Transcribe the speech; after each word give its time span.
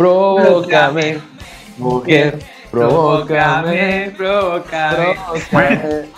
Provócame, 0.00 1.20
mujer. 1.76 2.38
Provócame, 2.70 4.10
provócame. 4.16 5.14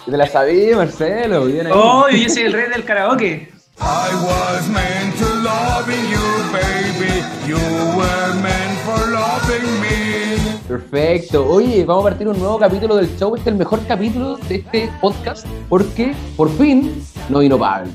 ¿Te 0.06 0.16
la 0.16 0.28
sabía, 0.28 0.76
Marcelo? 0.76 1.46
Bien 1.46 1.66
ahí. 1.66 1.72
Oh, 1.74 2.08
yo 2.08 2.28
soy 2.28 2.44
el 2.44 2.52
rey 2.52 2.70
del 2.70 2.84
karaoke. 2.84 3.50
I 3.80 4.14
was 4.24 4.68
meant 4.68 5.18
to 5.18 5.24
loving 5.42 6.08
you, 6.08 6.20
baby. 6.52 7.24
You 7.44 7.58
were 7.98 8.34
meant 8.40 8.78
for 8.84 9.04
loving 9.10 9.80
me. 9.80 10.60
Perfecto. 10.68 11.44
Oye, 11.44 11.84
vamos 11.84 12.06
a 12.06 12.10
partir 12.10 12.28
un 12.28 12.38
nuevo 12.38 12.60
capítulo 12.60 12.94
del 12.94 13.08
show. 13.18 13.34
Este 13.34 13.50
es 13.50 13.54
el 13.54 13.58
mejor 13.58 13.84
capítulo 13.88 14.36
de 14.36 14.54
este 14.54 14.92
podcast 15.00 15.44
porque 15.68 16.14
por 16.36 16.48
fin 16.56 17.04
no 17.28 17.40
vino 17.40 17.58
Pablo. 17.58 17.90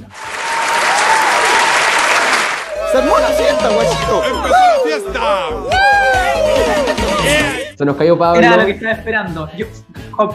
¡Se 2.91 2.97
armó 2.97 3.17
la 3.19 3.27
fiesta, 3.27 3.69
guachito! 3.69 4.23
¡Empezó 4.25 4.49
la 4.49 4.79
fiesta! 4.83 5.76
Se 7.77 7.85
nos 7.85 7.95
cayó 7.95 8.17
Pablo. 8.17 8.39
Era 8.41 8.57
lo 8.57 8.65
que 8.65 8.71
estaba 8.71 8.93
esperando. 8.93 9.49
Yo, 9.55 9.67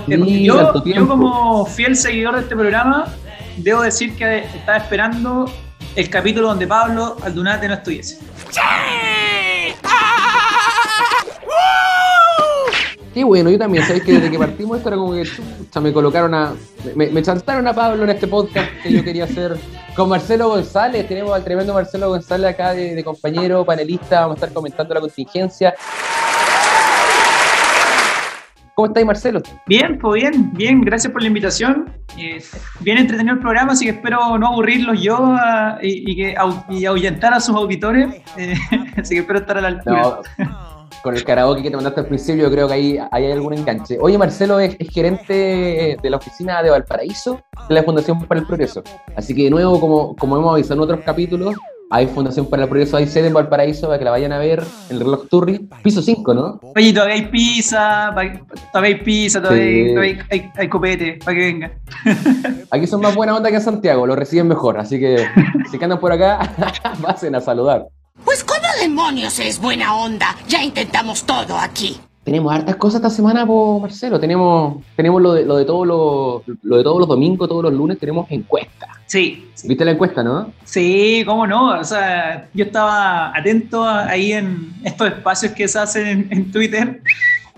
Sí, 0.07 0.45
yo- 0.45 0.85
yo 0.85 1.09
como 1.09 1.67
fiel 1.67 1.97
seguidor 1.97 2.37
de 2.37 2.43
este 2.43 2.55
programa, 2.55 3.07
debo 3.57 3.83
decir 3.83 4.17
que 4.17 4.39
estaba 4.45 4.79
esperando 4.79 5.51
el 5.97 6.09
capítulo 6.09 6.49
donde 6.49 6.67
Pablo 6.69 7.17
Aldunate 7.25 7.67
no 7.69 7.75
estuviese. 7.75 8.19
Qué 13.15 13.25
bueno, 13.25 13.51
yo 13.51 13.59
también, 13.59 13.85
¿sabes 13.87 14.03
que 14.03 14.13
Desde 14.13 14.31
que 14.31 14.39
partimos 14.39 14.79
esto 14.79 14.89
era 14.89 14.97
como 14.97 15.13
que 15.13 15.25
chucha, 15.25 15.81
me 15.81 15.93
colocaron 15.93 16.33
a. 16.35 16.55
Me, 16.95 17.09
me 17.09 17.23
chantaron 17.23 17.67
a 17.69 17.75
Pablo 17.75 18.05
en 18.05 18.11
este 18.11 18.27
podcast 18.27 18.71
que 18.83 18.91
yo 18.91 19.05
quería 19.05 19.25
hacer 19.25 19.55
con 19.95 20.09
Marcelo 20.09 20.49
González. 20.49 21.07
Tenemos 21.07 21.35
al 21.35 21.45
tremendo 21.45 21.75
Marcelo 21.75 22.09
González 22.09 22.51
acá 22.55 22.73
de, 22.73 22.95
de 22.95 23.05
compañero, 23.05 23.67
panelista. 23.67 24.21
Vamos 24.21 24.37
a 24.37 24.37
estar 24.37 24.53
comentando 24.55 24.95
la 24.95 25.01
contingencia. 25.01 25.75
¿Cómo 28.75 28.87
estáis, 28.87 29.05
Marcelo? 29.07 29.43
Bien, 29.67 29.99
pues 29.99 30.23
bien, 30.23 30.51
bien, 30.55 30.81
gracias 30.81 31.13
por 31.13 31.21
la 31.21 31.29
invitación. 31.29 31.93
Eh, 32.17 32.43
bien 32.81 32.97
entretenido 32.97 33.35
el 33.35 33.41
programa, 33.41 33.73
así 33.73 33.85
que 33.85 33.91
espero 33.91 34.39
no 34.39 34.47
aburrirlos 34.47 35.01
yo 35.01 35.19
ah, 35.21 35.79
y, 35.83 36.11
y 36.11 36.17
que, 36.17 36.35
y 36.71 36.87
ahuyentar 36.87 37.35
a 37.35 37.41
sus 37.41 37.55
auditores. 37.55 38.23
Eh, 38.39 38.55
así 38.97 39.15
que 39.15 39.21
espero 39.21 39.41
estar 39.41 39.59
a 39.59 39.61
la 39.61 39.69
altura. 39.69 40.03
No, 40.39 40.89
con 41.03 41.17
el 41.17 41.25
karaoke 41.25 41.63
que 41.63 41.71
te 41.71 41.77
mandaste 41.77 42.01
al 42.01 42.07
principio, 42.07 42.45
yo 42.45 42.51
creo 42.51 42.67
que 42.67 42.75
ahí, 42.75 42.99
ahí 43.11 43.27
hay 43.27 43.33
algún 43.33 43.53
enganche. 43.53 43.99
Oye, 44.01 44.17
Marcelo 44.17 44.59
es, 44.59 44.77
es 44.79 44.89
gerente 44.89 45.99
de 46.01 46.11
la 46.11 46.17
oficina 46.17 46.63
de 46.63 46.71
Valparaíso 46.71 47.43
de 47.69 47.75
la 47.75 47.83
Fundación 47.83 48.25
para 48.25 48.41
el 48.41 48.47
Progreso. 48.47 48.83
Así 49.17 49.35
que, 49.35 49.45
de 49.45 49.51
nuevo, 49.51 49.79
como, 49.81 50.17
como 50.17 50.37
hemos 50.37 50.55
avisado 50.55 50.75
en 50.75 50.81
otros 50.81 51.01
capítulos, 51.05 51.57
hay 51.95 52.07
Fundación 52.07 52.47
para 52.47 52.63
el 52.63 52.69
Progreso, 52.71 52.97
hay 52.97 53.07
sede 53.07 53.27
en 53.27 53.35
Valparaíso 53.35 53.87
para 53.87 53.99
que 53.99 54.05
la 54.07 54.11
vayan 54.13 54.33
a 54.33 54.39
ver 54.39 54.65
en 54.89 54.97
el 54.97 55.01
reloj 55.01 55.29
Turri. 55.29 55.69
Piso 55.83 56.01
5, 56.01 56.33
¿no? 56.33 56.59
Oye, 56.75 56.91
todavía 56.93 57.17
hay 57.17 57.27
pizza, 57.27 58.11
todavía 58.73 58.97
hay 58.97 59.03
pizza, 59.05 59.43
todavía, 59.43 59.63
hay- 59.63 59.85
Sí. 59.85 59.91
todavía 59.95 60.27
hay, 60.31 60.41
hay- 60.41 60.51
hay 60.57 60.69
copete, 60.69 61.19
para 61.23 61.37
que 61.37 61.45
venga. 61.45 61.71
Aquí 62.71 62.87
son 62.87 63.03
más 63.03 63.15
buena 63.15 63.37
onda 63.37 63.51
que 63.51 63.57
en 63.57 63.63
Santiago, 63.63 64.07
lo 64.07 64.17
reciben 64.17 64.49
mejor. 64.49 64.79
Así 64.79 64.99
que, 64.99 65.27
si 65.71 65.79
andan 65.83 66.01
por 66.01 66.13
acá, 66.13 66.39
pasen 67.03 67.35
a 67.35 67.41
saludar. 67.43 67.87
Pues 68.25 68.43
¿cómo 68.43 68.61
demonios 68.81 69.39
es 69.39 69.61
buena 69.61 69.95
onda? 69.97 70.35
Ya 70.49 70.63
intentamos 70.63 71.25
todo 71.25 71.59
aquí. 71.59 72.01
Tenemos 72.25 72.53
hartas 72.55 72.77
cosas 72.77 72.97
esta 73.01 73.11
semana, 73.11 73.45
po, 73.45 73.81
Marcelo. 73.81 74.21
Tenemos, 74.21 74.77
tenemos 74.95 75.21
lo, 75.21 75.33
de, 75.33 75.45
lo, 75.45 75.57
de 75.57 75.65
todos 75.65 75.87
los, 75.87 76.57
lo 76.63 76.77
de 76.77 76.85
todos 76.85 77.01
los 77.01 77.09
domingos, 77.09 77.49
todos 77.49 77.65
los 77.65 77.73
lunes, 77.73 77.99
tenemos 77.99 78.31
encuesta. 78.31 78.87
Sí, 79.07 79.49
¿Viste 79.65 79.85
la 79.85 79.91
encuesta, 79.91 80.23
no? 80.23 80.53
sí, 80.65 81.25
cómo 81.27 81.47
no. 81.47 81.79
O 81.79 81.85
sea, 81.85 82.49
yo 82.55 82.65
estaba 82.65 83.37
atento 83.37 83.85
ahí 83.85 84.33
en 84.33 84.73
estos 84.85 85.09
espacios 85.09 85.53
que 85.53 85.67
se 85.67 85.79
hacen 85.79 86.07
en, 86.07 86.29
en 86.31 86.53
Twitter. 86.53 87.03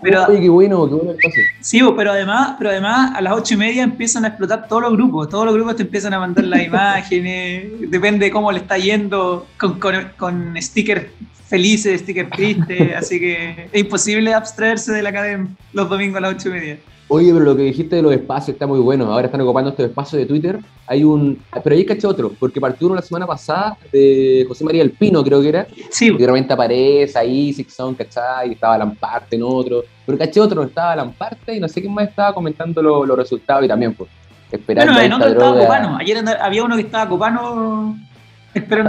Pero, 0.01 0.25
Oye, 0.25 0.41
qué 0.41 0.49
bueno, 0.49 0.87
qué 0.89 0.95
bueno 0.95 1.11
el 1.11 1.17
pase. 1.17 1.41
sí, 1.61 1.79
pero 1.95 2.11
además, 2.11 2.55
pero 2.57 2.71
además 2.71 3.11
a 3.15 3.21
las 3.21 3.33
ocho 3.33 3.53
y 3.53 3.57
media 3.57 3.83
empiezan 3.83 4.25
a 4.25 4.29
explotar 4.29 4.67
todos 4.67 4.81
los 4.81 4.93
grupos. 4.93 5.29
Todos 5.29 5.45
los 5.45 5.53
grupos 5.55 5.77
te 5.77 5.83
empiezan 5.83 6.13
a 6.13 6.19
mandar 6.19 6.43
las 6.45 6.63
imágenes. 6.65 7.89
Depende 7.89 8.25
de 8.25 8.31
cómo 8.31 8.51
le 8.51 8.59
está 8.59 8.77
yendo 8.77 9.45
con, 9.57 9.79
con, 9.79 9.95
con 10.17 10.55
stickers 10.61 11.05
felices, 11.47 12.01
stickers 12.01 12.29
tristes. 12.31 12.95
así 12.97 13.19
que 13.19 13.69
es 13.71 13.81
imposible 13.81 14.33
abstraerse 14.33 14.91
de 14.91 15.01
la 15.03 15.09
academia 15.09 15.47
los 15.73 15.89
domingos 15.89 16.17
a 16.17 16.21
las 16.21 16.35
ocho 16.35 16.49
y 16.49 16.51
media. 16.53 16.77
Oye, 17.07 17.31
pero 17.31 17.45
lo 17.45 17.55
que 17.55 17.61
dijiste 17.61 17.97
de 17.97 18.01
los 18.01 18.11
espacios 18.11 18.55
está 18.55 18.65
muy 18.65 18.79
bueno. 18.79 19.05
Ahora 19.13 19.27
están 19.27 19.39
ocupando 19.41 19.69
estos 19.69 19.85
espacios 19.85 20.19
de 20.19 20.25
Twitter. 20.25 20.59
Hay 20.87 21.03
un. 21.03 21.39
Pero 21.63 21.75
ahí 21.75 21.85
caché 21.85 22.07
otro, 22.07 22.31
porque 22.39 22.59
partió 22.59 22.87
uno 22.87 22.95
la 22.95 23.03
semana 23.03 23.27
pasada 23.27 23.77
de 23.91 24.43
José 24.47 24.63
María 24.63 24.81
El 24.81 24.89
Pino, 24.89 25.23
creo 25.23 25.39
que 25.39 25.49
era. 25.49 25.67
Sí, 25.91 26.07
Y 26.07 26.17
de 26.17 26.25
repente 26.25 26.51
aparece 26.53 27.19
ahí, 27.19 27.53
Six 27.53 27.73
Sound, 27.75 27.95
¿cachai? 27.97 28.49
Y 28.49 28.51
estaba 28.53 28.75
Lamparte 28.79 29.35
en 29.35 29.43
otro. 29.43 29.83
Pero 30.03 30.17
caché 30.17 30.39
otro, 30.39 30.61
no 30.61 30.67
estaba 30.67 30.95
Lamparte 30.95 31.55
y 31.55 31.59
no 31.59 31.67
sé 31.67 31.79
quién 31.79 31.93
más 31.93 32.09
estaba 32.09 32.33
comentando 32.33 32.81
lo- 32.81 33.05
los 33.05 33.15
resultados 33.17 33.63
y 33.63 33.67
también, 33.67 33.93
pues. 33.93 34.09
Esperando 34.51 34.93
Bueno, 34.93 35.05
en 35.17 35.21
otro 35.21 35.29
estaba. 35.31 35.59
Copano. 35.59 35.97
Ayer 35.99 36.23
había 36.41 36.63
uno 36.63 36.75
que 36.75 36.81
estaba 36.81 37.07
Copano 37.07 37.99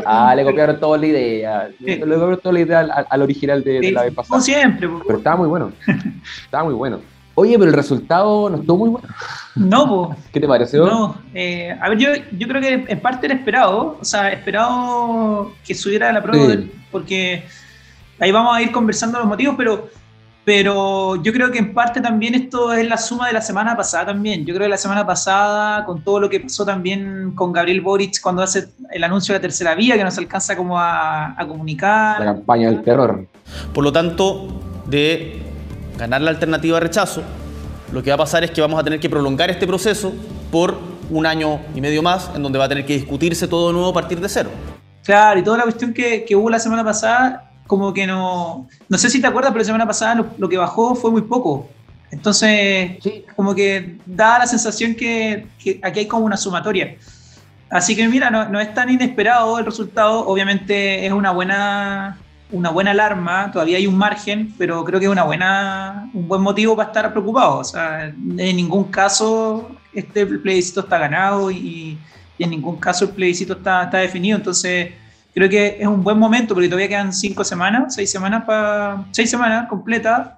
Ah, 0.06 0.34
le 0.34 0.44
copiaron 0.44 0.78
toda 0.78 0.98
la 0.98 1.06
idea. 1.06 1.68
Sí. 1.78 1.84
Le 1.86 2.00
copiaron 2.00 2.40
toda 2.40 2.52
la 2.52 2.60
idea 2.60 2.80
al, 2.80 3.06
al 3.08 3.22
original 3.22 3.62
de, 3.64 3.92
la 3.92 4.02
vez 4.04 4.14
pasada. 4.14 4.28
como 4.30 4.40
siempre. 4.42 4.88
Pero 5.06 5.18
estaba 5.18 5.36
muy 5.36 5.48
bueno. 5.48 5.72
Estaba 6.44 6.64
muy 6.64 6.74
bueno. 6.74 7.00
Oye, 7.38 7.58
pero 7.58 7.70
el 7.70 7.76
resultado 7.76 8.48
no 8.48 8.56
estuvo 8.56 8.78
muy 8.78 8.88
bueno. 8.88 9.08
No, 9.56 9.86
po, 9.86 10.16
¿Qué 10.32 10.40
te 10.40 10.48
pareció? 10.48 10.86
no. 10.86 11.16
Eh, 11.34 11.76
a 11.80 11.88
ver, 11.90 11.98
yo, 11.98 12.08
yo 12.32 12.48
creo 12.48 12.62
que 12.62 12.84
en 12.88 13.00
parte 13.00 13.26
era 13.26 13.34
esperado. 13.34 13.98
O 14.00 14.04
sea, 14.04 14.30
esperado 14.30 15.52
que 15.66 15.74
subiera 15.74 16.10
la 16.12 16.22
prueba, 16.22 16.54
Sí. 16.54 16.72
porque 16.90 17.44
ahí 18.20 18.32
vamos 18.32 18.56
a 18.56 18.62
ir 18.62 18.72
conversando 18.72 19.18
los 19.18 19.28
motivos, 19.28 19.54
pero, 19.58 19.88
pero 20.46 21.20
yo 21.24 21.32
creo 21.32 21.50
que 21.50 21.58
en 21.58 21.74
parte 21.74 22.00
también 22.00 22.36
esto 22.36 22.72
es 22.72 22.88
la 22.88 22.96
suma 22.98 23.26
de 23.26 23.32
la 23.32 23.40
semana 23.40 23.76
pasada 23.76 24.06
también. 24.06 24.46
Yo 24.46 24.54
creo 24.54 24.66
que 24.66 24.70
la 24.70 24.76
semana 24.76 25.04
pasada, 25.04 25.84
con 25.84 26.02
todo 26.02 26.20
lo 26.20 26.30
que 26.30 26.38
pasó 26.38 26.64
también 26.64 27.32
con 27.34 27.52
Gabriel 27.52 27.80
Boric 27.80 28.20
cuando 28.20 28.44
hace 28.44 28.68
el 28.92 29.02
anuncio 29.02 29.32
de 29.32 29.40
la 29.40 29.42
tercera 29.42 29.74
vía, 29.74 29.96
que 29.96 30.04
nos 30.04 30.16
alcanza 30.18 30.56
como 30.56 30.78
a, 30.78 31.34
a 31.36 31.48
comunicar. 31.48 32.20
La 32.20 32.26
campaña 32.26 32.70
del 32.70 32.84
terror. 32.84 33.26
Por 33.74 33.82
lo 33.82 33.90
tanto, 33.90 34.60
de 34.86 35.42
ganar 35.98 36.20
la 36.20 36.30
alternativa 36.30 36.76
de 36.76 36.80
rechazo, 36.80 37.24
lo 37.90 38.00
que 38.04 38.10
va 38.10 38.14
a 38.14 38.18
pasar 38.18 38.44
es 38.44 38.52
que 38.52 38.60
vamos 38.60 38.78
a 38.78 38.84
tener 38.84 39.00
que 39.00 39.10
prolongar 39.10 39.50
este 39.50 39.66
proceso 39.66 40.12
por 40.52 40.78
un 41.10 41.26
año 41.26 41.58
y 41.74 41.80
medio 41.80 42.04
más, 42.04 42.30
en 42.36 42.44
donde 42.44 42.60
va 42.60 42.66
a 42.66 42.68
tener 42.68 42.86
que 42.86 42.92
discutirse 42.92 43.48
todo 43.48 43.66
de 43.66 43.72
nuevo 43.72 43.88
a 43.88 43.94
partir 43.94 44.20
de 44.20 44.28
cero. 44.28 44.50
Claro, 45.04 45.40
y 45.40 45.42
toda 45.42 45.58
la 45.58 45.64
cuestión 45.64 45.92
que, 45.92 46.24
que 46.24 46.36
hubo 46.36 46.48
la 46.50 46.60
semana 46.60 46.84
pasada, 46.84 47.45
como 47.66 47.92
que 47.92 48.06
no. 48.06 48.66
No 48.88 48.98
sé 48.98 49.10
si 49.10 49.20
te 49.20 49.26
acuerdas, 49.26 49.50
pero 49.52 49.60
la 49.60 49.64
semana 49.66 49.86
pasada 49.86 50.14
lo, 50.16 50.26
lo 50.38 50.48
que 50.48 50.56
bajó 50.56 50.94
fue 50.94 51.10
muy 51.10 51.22
poco. 51.22 51.68
Entonces, 52.10 52.92
Sí. 53.02 53.24
como 53.34 53.54
que 53.54 53.96
da 54.06 54.38
la 54.38 54.46
sensación 54.46 54.94
que, 54.94 55.46
que 55.62 55.80
aquí 55.82 56.00
hay 56.00 56.06
como 56.06 56.24
una 56.24 56.36
sumatoria. 56.36 56.96
Así 57.70 57.96
que 57.96 58.06
mira, 58.08 58.30
no, 58.30 58.48
no 58.48 58.60
es 58.60 58.72
tan 58.74 58.88
inesperado 58.90 59.58
el 59.58 59.64
resultado. 59.66 60.26
Obviamente 60.26 61.04
es 61.04 61.12
una 61.12 61.32
buena, 61.32 62.16
una 62.52 62.70
buena 62.70 62.92
alarma, 62.92 63.50
todavía 63.52 63.76
hay 63.78 63.88
un 63.88 63.98
margen, 63.98 64.54
pero 64.56 64.84
creo 64.84 65.00
que 65.00 65.06
es 65.06 65.12
una 65.12 65.24
buena, 65.24 66.08
un 66.14 66.28
buen 66.28 66.42
motivo 66.42 66.76
para 66.76 66.88
estar 66.88 67.10
preocupado. 67.10 67.58
O 67.58 67.64
sea, 67.64 68.06
en 68.06 68.56
ningún 68.56 68.84
caso 68.84 69.68
este 69.92 70.24
plebiscito 70.26 70.80
está 70.80 70.98
ganado 70.98 71.50
y, 71.50 71.98
y 72.38 72.44
en 72.44 72.50
ningún 72.50 72.76
caso 72.76 73.06
el 73.06 73.10
plebiscito 73.10 73.54
está, 73.54 73.82
está 73.84 73.98
definido. 73.98 74.36
Entonces, 74.38 74.92
creo 75.36 75.50
que 75.50 75.76
es 75.78 75.86
un 75.86 76.02
buen 76.02 76.18
momento 76.18 76.54
porque 76.54 76.66
todavía 76.66 76.88
quedan 76.88 77.12
cinco 77.12 77.44
semanas, 77.44 77.94
seis 77.94 78.10
semanas 78.10 78.44
para 78.44 79.04
seis 79.10 79.28
semanas 79.28 79.68
completas. 79.68 80.30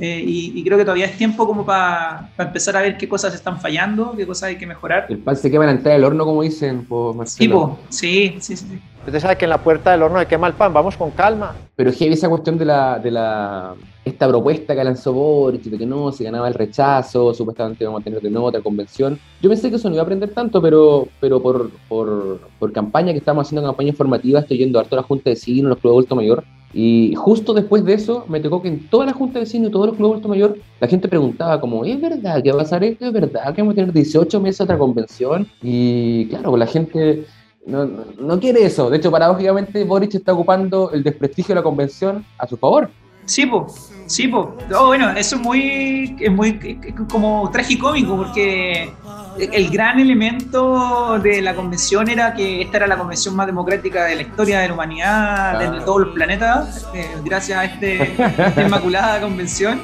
eh, 0.00 0.22
y, 0.26 0.58
y 0.58 0.64
creo 0.64 0.78
que 0.78 0.84
todavía 0.84 1.06
es 1.06 1.16
tiempo 1.16 1.46
como 1.46 1.64
para 1.64 2.28
empezar 2.38 2.76
a 2.76 2.80
ver 2.80 2.96
qué 2.96 3.08
cosas 3.08 3.34
están 3.34 3.60
fallando, 3.60 4.14
qué 4.16 4.26
cosas 4.26 4.48
hay 4.48 4.56
que 4.56 4.66
mejorar. 4.66 5.06
El 5.08 5.18
pan 5.18 5.36
se 5.36 5.50
quema 5.50 5.64
en 5.64 5.70
la 5.70 5.76
entrada 5.76 5.96
del 5.96 6.04
horno, 6.04 6.24
como 6.24 6.42
dicen, 6.42 6.84
pues, 6.86 7.14
Marcelo. 7.14 7.78
Sí, 7.88 8.36
sí, 8.40 8.56
sí. 8.56 8.80
Usted 9.06 9.20
sabe 9.20 9.36
que 9.36 9.44
en 9.44 9.50
la 9.50 9.58
puerta 9.58 9.90
del 9.92 10.02
horno 10.02 10.18
se 10.18 10.26
quema 10.26 10.46
el 10.46 10.54
pan, 10.54 10.72
vamos 10.72 10.96
con 10.96 11.10
calma. 11.10 11.54
Pero 11.76 11.92
heavy 11.92 12.14
esa 12.14 12.28
cuestión 12.28 12.56
de 12.58 12.64
la, 12.64 12.98
de 12.98 13.10
la 13.10 13.74
esta 14.04 14.28
propuesta 14.28 14.74
que 14.74 14.82
lanzó 14.82 15.12
Boric, 15.12 15.62
de 15.62 15.78
que 15.78 15.86
no, 15.86 16.10
se 16.10 16.24
ganaba 16.24 16.48
el 16.48 16.54
rechazo, 16.54 17.32
supuestamente 17.32 17.84
vamos 17.84 18.00
a 18.00 18.04
tener 18.04 18.20
de 18.20 18.30
nuevo 18.30 18.48
otra 18.48 18.60
convención. 18.60 19.18
Yo 19.40 19.48
pensé 19.48 19.70
que 19.70 19.76
eso 19.76 19.88
no 19.88 19.94
iba 19.94 20.02
a 20.02 20.04
aprender 20.04 20.30
tanto, 20.30 20.60
pero, 20.60 21.06
pero 21.20 21.40
por, 21.40 21.70
por, 21.88 22.72
campaña 22.72 23.12
que 23.12 23.18
estamos 23.18 23.46
haciendo 23.46 23.66
campaña 23.66 23.90
informativa, 23.90 24.40
estoy 24.40 24.58
yendo 24.58 24.80
harto 24.80 24.96
a 24.96 25.00
la 25.00 25.02
Junta 25.02 25.24
de 25.24 25.34
Vecinos, 25.34 25.68
los 25.68 25.78
clubes 25.78 25.94
adulto 25.94 26.16
mayor, 26.16 26.44
y 26.74 27.14
justo 27.16 27.52
después 27.52 27.84
de 27.84 27.94
eso 27.94 28.24
me 28.28 28.40
tocó 28.40 28.62
que 28.62 28.68
en 28.68 28.88
toda 28.88 29.06
la 29.06 29.12
Junta 29.12 29.34
de 29.34 29.40
Vecinos 29.40 29.68
y 29.68 29.72
todos 29.72 29.86
los 29.86 29.96
clubes 29.96 30.12
adulto 30.12 30.28
mayor, 30.28 30.58
la 30.80 30.88
gente 30.88 31.06
preguntaba 31.06 31.60
como, 31.60 31.84
¿es 31.84 32.00
verdad 32.00 32.42
que 32.42 32.50
va 32.50 32.56
a 32.56 32.64
pasar 32.64 32.82
esto? 32.82 33.06
¿Es 33.06 33.12
verdad 33.12 33.54
que 33.54 33.62
vamos 33.62 33.72
a 33.72 33.76
tener 33.76 33.92
18 33.92 34.40
meses 34.40 34.62
otra 34.62 34.78
convención? 34.78 35.46
Y 35.62 36.26
claro, 36.26 36.50
pues 36.50 36.60
la 36.60 36.66
gente 36.66 37.26
no, 37.66 37.88
no 38.18 38.40
quiere 38.40 38.64
eso. 38.64 38.90
De 38.90 38.96
hecho, 38.96 39.10
paradójicamente, 39.10 39.84
Boric 39.84 40.14
está 40.14 40.32
ocupando 40.32 40.90
el 40.92 41.04
desprestigio 41.04 41.54
de 41.54 41.60
la 41.60 41.62
convención 41.62 42.24
a 42.38 42.48
su 42.48 42.56
favor. 42.56 42.90
Sí, 43.32 43.46
po. 43.46 43.66
Sí, 44.06 44.28
po. 44.28 44.54
Oh, 44.74 44.88
bueno, 44.88 45.08
eso 45.12 45.36
es 45.36 45.42
muy, 45.42 46.16
es 46.20 46.30
muy 46.30 46.78
como 47.10 47.50
tragicómico 47.50 48.14
porque 48.14 48.92
el 49.38 49.70
gran 49.70 49.98
elemento 49.98 51.18
de 51.18 51.40
la 51.40 51.54
convención 51.54 52.10
era 52.10 52.34
que 52.34 52.60
esta 52.60 52.76
era 52.76 52.86
la 52.86 52.98
convención 52.98 53.34
más 53.34 53.46
democrática 53.46 54.04
de 54.04 54.16
la 54.16 54.22
historia 54.22 54.60
de 54.60 54.68
la 54.68 54.74
humanidad, 54.74 55.58
de 55.58 55.80
todos 55.80 56.02
los 56.02 56.14
planetas, 56.14 56.86
eh, 56.92 57.08
gracias 57.24 57.58
a 57.58 57.64
este, 57.64 58.12
esta 58.12 58.62
inmaculada 58.62 59.18
convención. 59.22 59.80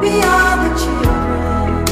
We 0.00 0.22
are 0.22 0.68
the 0.68 0.70
children. 0.78 1.84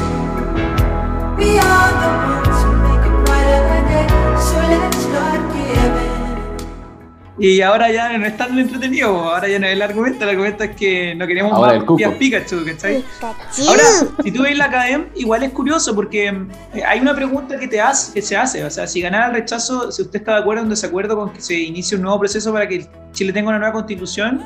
We 1.37 1.59
are 1.59 1.93
the 1.99 2.11
ones 2.31 2.63
who 2.63 2.73
make 2.87 3.05
a 3.05 3.13
brighter 3.25 3.61
day. 3.89 4.07
So 4.39 4.57
let's 4.71 4.97
start. 4.99 5.48
Y 7.41 7.61
ahora 7.61 7.91
ya 7.93 8.19
no 8.19 8.27
es 8.27 8.37
tan 8.37 8.59
entretenido, 8.59 9.11
ahora 9.33 9.47
ya 9.47 9.61
no 9.61 9.67
es 9.69 9.73
el 9.75 9.83
argumento, 9.83 10.25
el 10.25 10.31
argumento 10.31 10.65
es 10.65 10.75
que 10.75 11.15
no 11.15 11.25
queremos 11.25 11.53
Ahora 11.53 11.73
el 11.75 11.79
más 11.79 11.87
cuco. 11.87 11.97
tías 11.99 12.15
Pikachu, 12.15 12.65
¿cachai? 12.65 13.05
Ahora, 13.69 13.83
si 14.25 14.33
tú 14.33 14.43
ves 14.43 14.59
la 14.59 14.65
academia, 14.65 15.07
igual 15.15 15.45
es 15.45 15.53
curioso 15.53 15.95
porque 15.95 16.27
eh, 16.75 16.83
hay 16.85 16.99
una 16.99 17.15
pregunta 17.15 17.57
que, 17.57 17.69
te 17.69 17.81
hace, 17.81 18.13
que 18.13 18.23
se 18.23 18.37
hace. 18.37 18.65
O 18.65 18.71
sea, 18.71 18.89
si 18.89 19.01
ganara 19.01 19.27
el 19.29 19.35
rechazo, 19.35 19.93
si 19.93 20.03
usted 20.03 20.19
está 20.19 20.33
de 20.35 20.41
acuerdo 20.41 20.63
o 20.63 20.65
en 20.65 20.71
desacuerdo 20.71 21.17
con 21.17 21.33
que 21.33 21.41
se 21.41 21.55
inicie 21.55 21.97
un 21.97 22.03
nuevo 22.03 22.19
proceso 22.19 22.53
para 22.53 22.67
que 22.67 22.87
Chile 23.13 23.33
tenga 23.33 23.51
una 23.51 23.59
nueva 23.61 23.73
constitución, 23.73 24.43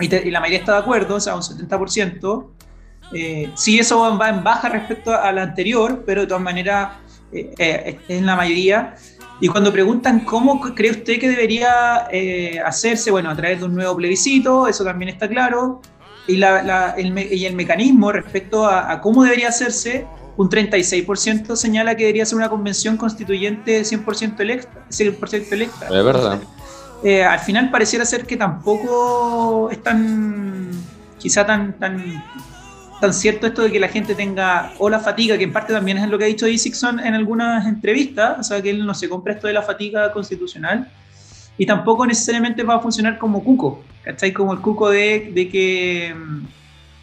y, 0.00 0.08
te- 0.08 0.26
y 0.26 0.30
la 0.32 0.40
mayoría 0.40 0.58
está 0.58 0.72
de 0.72 0.78
acuerdo, 0.78 1.14
o 1.14 1.20
sea, 1.20 1.36
un 1.36 1.42
70%, 1.42 2.48
eh, 3.12 3.50
sí 3.54 3.78
eso 3.78 4.00
va- 4.00 4.10
va 4.16 4.28
en 4.30 4.42
baja 4.42 4.68
respecto 4.68 5.14
a 5.14 5.30
la 5.30 5.42
anterior, 5.42 6.02
pero 6.04 6.22
de 6.22 6.26
todas 6.26 6.42
maneras 6.42 6.94
eh, 7.32 7.52
eh, 7.58 7.98
es 8.08 8.18
en 8.18 8.26
la 8.26 8.34
mayoría. 8.34 8.94
Y 9.40 9.48
cuando 9.48 9.70
preguntan 9.72 10.20
cómo 10.20 10.60
cree 10.60 10.90
usted 10.92 11.18
que 11.20 11.28
debería 11.28 12.08
eh, 12.10 12.58
hacerse, 12.64 13.10
bueno, 13.10 13.30
a 13.30 13.36
través 13.36 13.58
de 13.60 13.66
un 13.66 13.74
nuevo 13.74 13.94
plebiscito, 13.96 14.66
eso 14.66 14.82
también 14.84 15.10
está 15.10 15.28
claro, 15.28 15.82
y, 16.26 16.38
la- 16.38 16.62
la- 16.62 16.90
el, 16.96 17.12
me- 17.12 17.26
y 17.26 17.44
el 17.44 17.54
mecanismo 17.54 18.12
respecto 18.12 18.64
a, 18.66 18.90
a 18.90 19.00
cómo 19.00 19.22
debería 19.24 19.48
hacerse, 19.48 20.06
un 20.38 20.48
36% 20.50 21.54
señala 21.56 21.94
que 21.96 22.04
debería 22.04 22.24
ser 22.26 22.36
una 22.36 22.48
convención 22.48 22.96
constituyente 22.96 23.82
100% 23.82 24.40
electa. 24.40 24.84
100% 24.90 25.52
electa. 25.52 25.86
Es 25.86 26.04
verdad. 26.04 26.40
Eh, 27.04 27.22
al 27.24 27.38
final 27.40 27.70
pareciera 27.70 28.04
ser 28.06 28.24
que 28.26 28.36
tampoco 28.38 29.68
es 29.70 29.82
tan, 29.82 30.70
quizá 31.18 31.44
tan, 31.46 31.74
tan, 31.78 32.22
tan 33.00 33.12
cierto 33.12 33.46
esto 33.46 33.62
de 33.62 33.72
que 33.72 33.80
la 33.80 33.88
gente 33.88 34.14
tenga 34.14 34.72
o 34.78 34.88
la 34.88 35.00
fatiga, 35.00 35.36
que 35.36 35.44
en 35.44 35.52
parte 35.52 35.72
también 35.72 35.98
es 35.98 36.08
lo 36.08 36.18
que 36.18 36.24
ha 36.24 36.28
dicho 36.28 36.48
Isixson 36.48 37.00
en 37.00 37.14
algunas 37.14 37.66
entrevistas, 37.66 38.38
o 38.40 38.42
sea 38.42 38.62
que 38.62 38.70
él 38.70 38.86
no 38.86 38.94
se 38.94 39.08
compra 39.08 39.34
esto 39.34 39.46
de 39.46 39.52
la 39.52 39.62
fatiga 39.62 40.12
constitucional, 40.12 40.90
y 41.58 41.66
tampoco 41.66 42.06
necesariamente 42.06 42.62
va 42.62 42.76
a 42.76 42.80
funcionar 42.80 43.18
como 43.18 43.42
cuco, 43.42 43.84
¿cachai? 44.02 44.32
Como 44.32 44.52
el 44.52 44.60
cuco 44.60 44.90
de, 44.90 45.32
que 45.50 46.14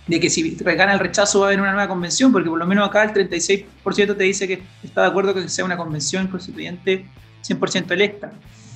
de 0.07 0.19
que 0.19 0.29
si 0.29 0.55
gana 0.55 0.93
el 0.93 0.99
rechazo 0.99 1.39
va 1.39 1.47
a 1.47 1.49
haber 1.49 1.61
una 1.61 1.71
nueva 1.71 1.87
convención, 1.87 2.31
porque 2.31 2.49
por 2.49 2.59
lo 2.59 2.67
menos 2.67 2.87
acá 2.87 3.03
el 3.03 3.13
36% 3.13 4.17
te 4.17 4.23
dice 4.23 4.47
que 4.47 4.61
está 4.83 5.01
de 5.01 5.07
acuerdo 5.07 5.33
que 5.33 5.47
sea 5.49 5.65
una 5.65 5.77
convención 5.77 6.27
constituyente 6.27 7.05
100% 7.47 7.91
electa. 7.91 8.31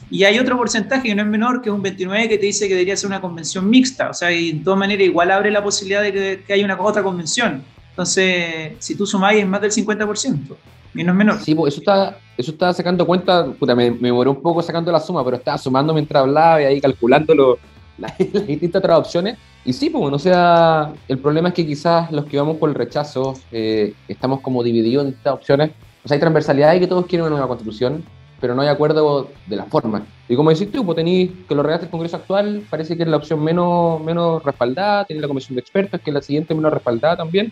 Y 0.10 0.24
hay 0.24 0.40
otro 0.40 0.56
porcentaje 0.58 1.10
que 1.10 1.16
no 1.16 1.22
es 1.24 1.28
menor, 1.28 1.62
que 1.62 1.70
es 1.70 1.76
un 1.76 1.84
29%, 1.84 2.30
que 2.30 2.38
te 2.38 2.46
dice 2.46 2.68
que 2.68 2.74
debería 2.76 2.96
ser 2.96 3.08
una 3.08 3.20
convención 3.22 3.70
mixta. 3.70 4.10
O 4.10 4.14
sea, 4.14 4.32
y 4.32 4.54
de 4.54 4.64
todas 4.64 4.80
maneras 4.80 5.06
igual 5.06 5.32
abre 5.32 5.52
la 5.52 5.62
posibilidad 5.64 6.02
de 6.02 6.14
que, 6.14 6.44
que 6.48 6.54
haya 6.54 6.64
una 6.66 6.80
otra 6.82 7.04
convención. 7.04 7.64
Entonces, 7.90 8.74
si 8.80 8.96
tú 8.96 9.06
sumáis, 9.06 9.42
es 9.42 9.48
más 9.48 9.60
del 9.62 9.72
50%. 9.72 10.56
Y 10.94 11.04
no 11.04 11.12
es 11.12 11.18
menor. 11.18 11.40
Sí, 11.42 11.54
pues 11.54 11.74
eso 11.74 11.82
está, 11.82 12.18
eso 12.38 12.52
estaba 12.52 12.74
sacando 12.74 13.06
cuenta, 13.06 13.46
puta, 13.52 13.76
me, 13.76 13.92
me 13.92 14.12
un 14.12 14.42
poco 14.42 14.62
sacando 14.62 14.92
la 14.92 15.00
suma, 15.00 15.24
pero 15.26 15.38
estaba 15.38 15.58
sumando 15.58 15.94
mientras 15.94 16.22
hablaba 16.24 16.62
y 16.62 16.66
ahí 16.66 16.82
calculando 16.82 17.36
lo- 17.36 17.60
las, 17.98 18.14
las 18.34 18.48
distintas 18.48 18.80
otras 18.80 19.00
opciones. 19.00 19.38
Y 19.66 19.74
sí, 19.74 19.90
pues, 19.90 20.14
o 20.14 20.20
sea, 20.20 20.94
el 21.08 21.18
problema 21.20 21.50
es 21.50 21.54
que 21.54 21.68
quizás 21.68 22.12
los 22.12 22.26
que 22.26 22.38
vamos 22.38 22.58
por 22.58 22.70
el 22.70 22.76
rechazo 22.76 23.34
eh, 23.52 23.94
estamos 24.08 24.40
como 24.40 24.64
divididos 24.64 25.06
en 25.06 25.14
estas 25.14 25.34
opciones. 25.34 25.72
O 26.04 26.08
sea, 26.08 26.16
hay 26.16 26.20
transversalidad 26.22 26.74
y 26.76 26.80
que 26.80 26.88
todos 26.88 27.06
quieren 27.06 27.24
una 27.26 27.32
nueva 27.32 27.48
constitución, 27.48 28.04
pero 28.40 28.54
no 28.56 28.62
hay 28.62 28.68
acuerdo 28.68 29.30
de 29.46 29.56
la 29.56 29.66
forma. 29.66 30.06
Y 30.30 30.36
como 30.36 30.50
decís 30.52 30.72
tú, 30.72 30.86
pues 30.86 30.96
tenéis 30.96 31.32
que 31.48 31.56
lo 31.56 31.64
regalaste 31.64 31.86
el 31.86 31.92
Congreso 31.92 32.18
actual, 32.18 32.64
parece 32.70 32.96
que 32.98 33.04
es 33.04 33.10
la 33.10 33.18
opción 33.18 33.44
menos, 33.44 34.02
menos 34.02 34.44
respaldada, 34.44 35.06
tenéis 35.06 35.22
la 35.22 35.28
Comisión 35.28 35.56
de 35.56 35.62
Expertos, 35.62 36.02
que 36.02 36.10
es 36.10 36.14
la 36.14 36.22
siguiente 36.22 36.54
menos 36.56 36.72
respaldada 36.74 37.18
también 37.18 37.52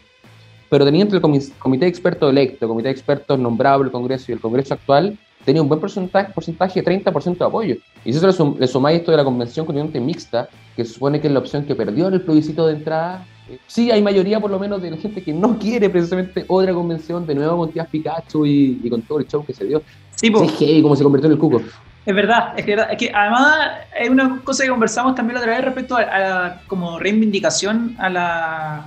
pero 0.67 0.83
tenía 0.83 1.03
entre 1.03 1.17
el 1.17 1.23
comi- 1.23 1.51
comité 1.59 1.85
de 1.85 1.89
expertos 1.89 2.29
electo, 2.29 2.67
comité 2.67 2.87
de 2.87 2.93
expertos 2.93 3.37
nombrado 3.39 3.77
por 3.77 3.85
el 3.85 3.91
Congreso 3.91 4.25
y 4.29 4.33
el 4.33 4.39
Congreso 4.41 4.73
actual, 4.73 5.15
tenía 5.45 5.61
un 5.61 5.67
buen 5.69 5.79
porcentaje, 5.79 6.33
porcentaje 6.33 6.79
de 6.79 6.83
30% 6.83 7.37
de 7.45 7.47
apoyo. 7.47 7.75
Y 8.03 8.11
si 8.11 8.17
eso 8.17 8.25
le, 8.25 8.33
sum- 8.33 8.55
le 8.59 8.67
sumáis 8.67 8.99
esto 8.99 9.11
de 9.11 9.17
la 9.17 9.23
convención 9.23 9.63
constituyente 9.65 9.99
mixta, 9.99 10.49
que 10.75 10.83
supone 10.83 11.21
que 11.21 11.27
es 11.27 11.33
la 11.33 11.39
opción 11.39 11.65
que 11.65 11.75
perdió 11.75 12.07
en 12.07 12.15
el 12.15 12.21
plebiscito 12.21 12.65
de 12.65 12.73
entrada, 12.73 13.25
eh, 13.47 13.59
sí 13.67 13.91
hay 13.91 14.01
mayoría 14.01 14.39
por 14.39 14.49
lo 14.49 14.57
menos 14.57 14.81
de 14.81 14.89
la 14.89 14.97
gente 14.97 15.21
que 15.23 15.31
no 15.33 15.57
quiere 15.59 15.87
precisamente 15.89 16.43
otra 16.47 16.73
convención, 16.73 17.27
de 17.27 17.35
nuevo 17.35 17.57
con 17.59 17.71
tías 17.71 17.87
Pikachu 17.87 18.45
y, 18.47 18.81
y 18.83 18.89
con 18.89 19.03
todo 19.03 19.19
el 19.19 19.27
show 19.27 19.45
que 19.45 19.53
se 19.53 19.65
dio. 19.65 19.83
Sí, 20.15 20.29
po. 20.31 20.39
Sí, 20.47 20.65
heavy, 20.65 20.81
como 20.81 20.95
se 20.95 21.03
convirtió 21.03 21.27
en 21.27 21.33
el 21.33 21.39
cuco. 21.39 21.61
Es 22.05 22.13
verdad, 22.15 22.53
es 22.57 22.65
que, 22.65 22.73
es 22.73 22.97
que 22.97 23.11
además 23.13 23.57
es 23.99 24.09
una 24.09 24.39
cosa 24.43 24.63
que 24.63 24.69
conversamos 24.69 25.15
también 25.15 25.35
la 25.35 25.41
otra 25.41 25.55
vez 25.55 25.65
respecto 25.65 25.97
a, 25.97 26.01
a 26.01 26.19
la 26.19 26.61
como 26.67 26.99
reivindicación 26.99 27.95
a 27.97 28.09
la 28.09 28.85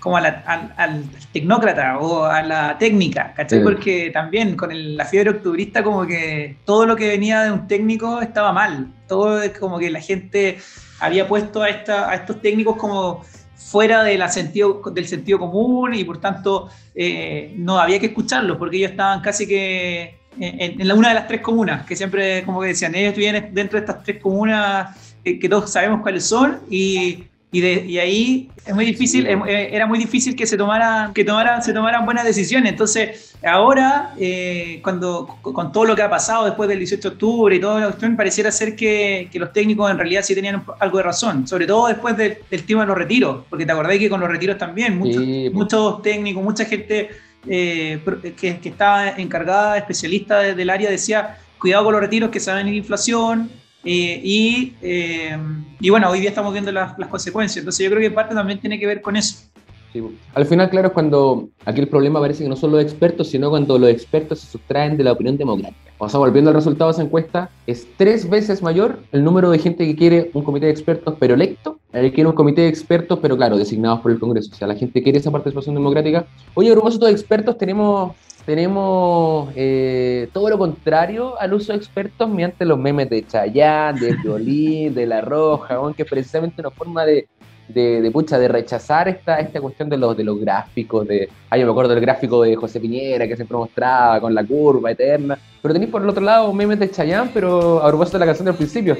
como 0.00 0.16
a 0.16 0.20
la- 0.20 0.42
al, 0.46 0.74
al 0.76 1.04
tecnócrata 1.32 1.98
o 1.98 2.24
a 2.24 2.42
la 2.42 2.78
técnica, 2.78 3.32
¿cachai? 3.36 3.58
Sí. 3.60 3.64
Porque 3.64 4.10
también 4.12 4.56
con 4.56 4.70
el- 4.72 4.96
la 4.96 5.04
fiebre 5.04 5.30
octubrista 5.30 5.82
como 5.82 6.06
que 6.06 6.56
todo 6.64 6.86
lo 6.86 6.94
que 6.96 7.08
venía 7.08 7.42
de 7.42 7.52
un 7.52 7.66
técnico 7.68 8.20
estaba 8.20 8.52
mal, 8.52 8.88
todo 9.08 9.40
es 9.42 9.56
como 9.58 9.78
que 9.78 9.90
la 9.90 10.00
gente 10.00 10.58
había 11.00 11.26
puesto 11.28 11.62
a, 11.62 11.68
esta, 11.68 12.10
a 12.10 12.14
estos 12.14 12.40
técnicos 12.40 12.76
como 12.76 13.24
fuera 13.56 14.02
de 14.04 14.16
la 14.18 14.28
sentido, 14.28 14.80
del 14.92 15.06
sentido 15.06 15.38
común 15.38 15.94
y 15.94 16.04
por 16.04 16.18
tanto 16.20 16.68
eh, 16.94 17.52
no 17.56 17.78
había 17.78 17.98
que 18.00 18.06
escucharlos 18.06 18.56
porque 18.56 18.76
ellos 18.78 18.92
estaban 18.92 19.20
casi 19.20 19.46
que 19.46 20.17
en, 20.40 20.80
en 20.80 20.88
la- 20.88 20.94
una 20.94 21.08
de 21.08 21.14
las 21.14 21.26
tres 21.28 21.40
comunas, 21.40 21.84
que 21.86 21.96
siempre 21.96 22.42
como 22.44 22.60
que 22.60 22.68
decían, 22.68 22.94
ellos 22.94 23.14
viven 23.16 23.50
dentro 23.52 23.78
de 23.78 23.86
estas 23.86 24.02
tres 24.02 24.20
comunas 24.20 24.96
eh, 25.24 25.38
que 25.38 25.48
todos 25.48 25.70
sabemos 25.70 26.00
cuáles 26.02 26.24
son 26.24 26.58
y, 26.70 27.24
y, 27.50 27.60
de, 27.60 27.84
y 27.86 27.98
ahí 27.98 28.50
es 28.66 28.74
muy 28.74 28.84
difícil, 28.84 29.26
eh, 29.26 29.70
era 29.72 29.86
muy 29.86 29.98
difícil 29.98 30.36
que 30.36 30.46
se 30.46 30.56
tomaran, 30.58 31.12
que 31.14 31.24
tomaran, 31.24 31.62
se 31.62 31.72
tomaran 31.72 32.04
buenas 32.04 32.24
decisiones. 32.24 32.70
Entonces, 32.72 33.34
ahora, 33.42 34.12
eh, 34.18 34.80
cuando 34.82 35.26
con, 35.40 35.54
con 35.54 35.72
todo 35.72 35.86
lo 35.86 35.96
que 35.96 36.02
ha 36.02 36.10
pasado 36.10 36.44
después 36.44 36.68
del 36.68 36.78
18 36.78 37.08
de 37.08 37.12
octubre 37.14 37.56
y 37.56 37.60
toda 37.60 37.80
la 37.80 37.86
cuestión, 37.86 38.16
pareciera 38.16 38.52
ser 38.52 38.76
que, 38.76 39.28
que 39.32 39.38
los 39.38 39.52
técnicos 39.54 39.90
en 39.90 39.96
realidad 39.96 40.22
sí 40.22 40.34
tenían 40.34 40.62
algo 40.78 40.98
de 40.98 41.04
razón, 41.04 41.48
sobre 41.48 41.66
todo 41.66 41.88
después 41.88 42.14
del, 42.18 42.36
del 42.50 42.64
tema 42.64 42.82
de 42.82 42.88
los 42.88 42.98
retiros, 42.98 43.44
porque 43.48 43.64
te 43.64 43.72
acordáis 43.72 43.98
que 44.00 44.10
con 44.10 44.20
los 44.20 44.28
retiros 44.28 44.58
también, 44.58 44.98
muchos, 44.98 45.22
Sí, 45.24 45.44
pues. 45.46 45.54
muchos 45.54 46.02
técnicos, 46.02 46.42
mucha 46.44 46.66
gente 46.66 47.08
eh, 47.46 48.00
pro- 48.04 48.20
que, 48.20 48.58
que 48.58 48.68
estaba 48.68 49.10
encargada, 49.10 49.76
especialista 49.78 50.40
de- 50.40 50.54
del 50.54 50.70
área, 50.70 50.90
decía, 50.90 51.38
cuidado 51.58 51.84
con 51.84 51.92
los 51.92 52.00
retiros 52.02 52.30
que 52.30 52.40
se 52.40 52.50
va 52.50 52.58
a 52.58 52.60
inflación. 52.62 53.50
eh, 53.84 54.20
y, 54.24 54.74
eh, 54.82 55.38
y 55.80 55.88
bueno, 55.90 56.10
hoy 56.10 56.20
día 56.20 56.28
estamos 56.30 56.52
viendo 56.52 56.72
las, 56.72 56.98
las 56.98 57.08
consecuencias. 57.08 57.58
Entonces 57.58 57.84
yo 57.84 57.90
creo 57.90 58.00
que 58.02 58.10
parte 58.14 58.34
también 58.34 58.58
tiene 58.60 58.78
que 58.78 58.86
ver 58.86 59.00
con 59.00 59.16
eso. 59.16 59.47
Sí. 59.92 60.02
Al 60.34 60.46
final, 60.46 60.68
claro, 60.70 60.88
es 60.88 60.94
cuando 60.94 61.48
aquí 61.64 61.80
el 61.80 61.88
problema 61.88 62.20
parece 62.20 62.42
que 62.42 62.48
no 62.48 62.56
son 62.56 62.72
los 62.72 62.82
expertos, 62.82 63.28
sino 63.28 63.50
cuando 63.50 63.78
los 63.78 63.88
expertos 63.88 64.40
se 64.40 64.46
sustraen 64.46 64.96
de 64.96 65.04
la 65.04 65.12
opinión 65.12 65.36
democrática. 65.36 65.88
O 65.98 66.08
sea, 66.08 66.20
volviendo 66.20 66.50
al 66.50 66.54
resultado 66.54 66.90
de 66.90 66.92
esa 66.92 67.02
encuesta, 67.02 67.50
es 67.66 67.86
tres 67.96 68.28
veces 68.28 68.62
mayor 68.62 69.00
el 69.10 69.24
número 69.24 69.50
de 69.50 69.58
gente 69.58 69.84
que 69.84 69.96
quiere 69.96 70.30
un 70.32 70.44
comité 70.44 70.66
de 70.66 70.72
expertos 70.72 71.14
pero 71.18 71.34
electo, 71.34 71.78
el 71.92 72.02
que 72.02 72.12
quiere 72.12 72.28
un 72.28 72.36
comité 72.36 72.62
de 72.62 72.68
expertos 72.68 73.18
pero 73.20 73.36
claro, 73.36 73.56
designados 73.56 74.00
por 74.00 74.12
el 74.12 74.20
Congreso. 74.20 74.50
O 74.52 74.54
sea, 74.54 74.68
la 74.68 74.76
gente 74.76 75.02
quiere 75.02 75.18
esa 75.18 75.30
participación 75.30 75.74
democrática. 75.74 76.26
Oye, 76.54 76.70
a 76.70 76.74
propósito 76.74 77.06
de 77.06 77.12
expertos, 77.12 77.58
tenemos, 77.58 78.14
tenemos 78.46 79.48
eh, 79.56 80.28
todo 80.32 80.50
lo 80.50 80.58
contrario 80.58 81.40
al 81.40 81.54
uso 81.54 81.72
de 81.72 81.78
expertos 81.78 82.28
mediante 82.28 82.64
los 82.64 82.78
memes 82.78 83.10
de 83.10 83.26
Chayanne, 83.26 83.98
de 83.98 84.16
Violín, 84.22 84.94
de 84.94 85.06
La 85.06 85.20
Roja, 85.20 85.80
que 85.96 86.02
es 86.02 86.08
precisamente 86.08 86.60
una 86.60 86.70
forma 86.70 87.04
de, 87.04 87.26
de, 87.68 88.00
de, 88.02 88.10
pucha, 88.10 88.38
de 88.38 88.48
rechazar 88.48 89.08
esta, 89.08 89.38
esta 89.40 89.60
cuestión 89.60 89.88
de 89.88 89.96
los, 89.96 90.16
de 90.16 90.24
los 90.24 90.40
gráficos, 90.40 91.06
de, 91.06 91.28
ah, 91.50 91.56
yo 91.56 91.66
me 91.66 91.72
acuerdo 91.72 91.94
del 91.94 92.00
gráfico 92.00 92.42
de 92.42 92.56
José 92.56 92.80
Piñera 92.80 93.26
que 93.26 93.36
siempre 93.36 93.56
mostraba 93.56 94.20
con 94.20 94.34
la 94.34 94.44
curva 94.44 94.90
eterna, 94.90 95.38
pero 95.60 95.74
tenéis 95.74 95.90
por 95.90 96.02
el 96.02 96.08
otro 96.08 96.22
lado 96.22 96.52
memes 96.52 96.78
de 96.78 96.90
Chayanne, 96.90 97.30
pero 97.32 97.82
a 97.82 97.88
propósito 97.88 98.18
de 98.18 98.20
la 98.20 98.26
canción 98.26 98.46
del 98.46 98.54
principio. 98.54 98.96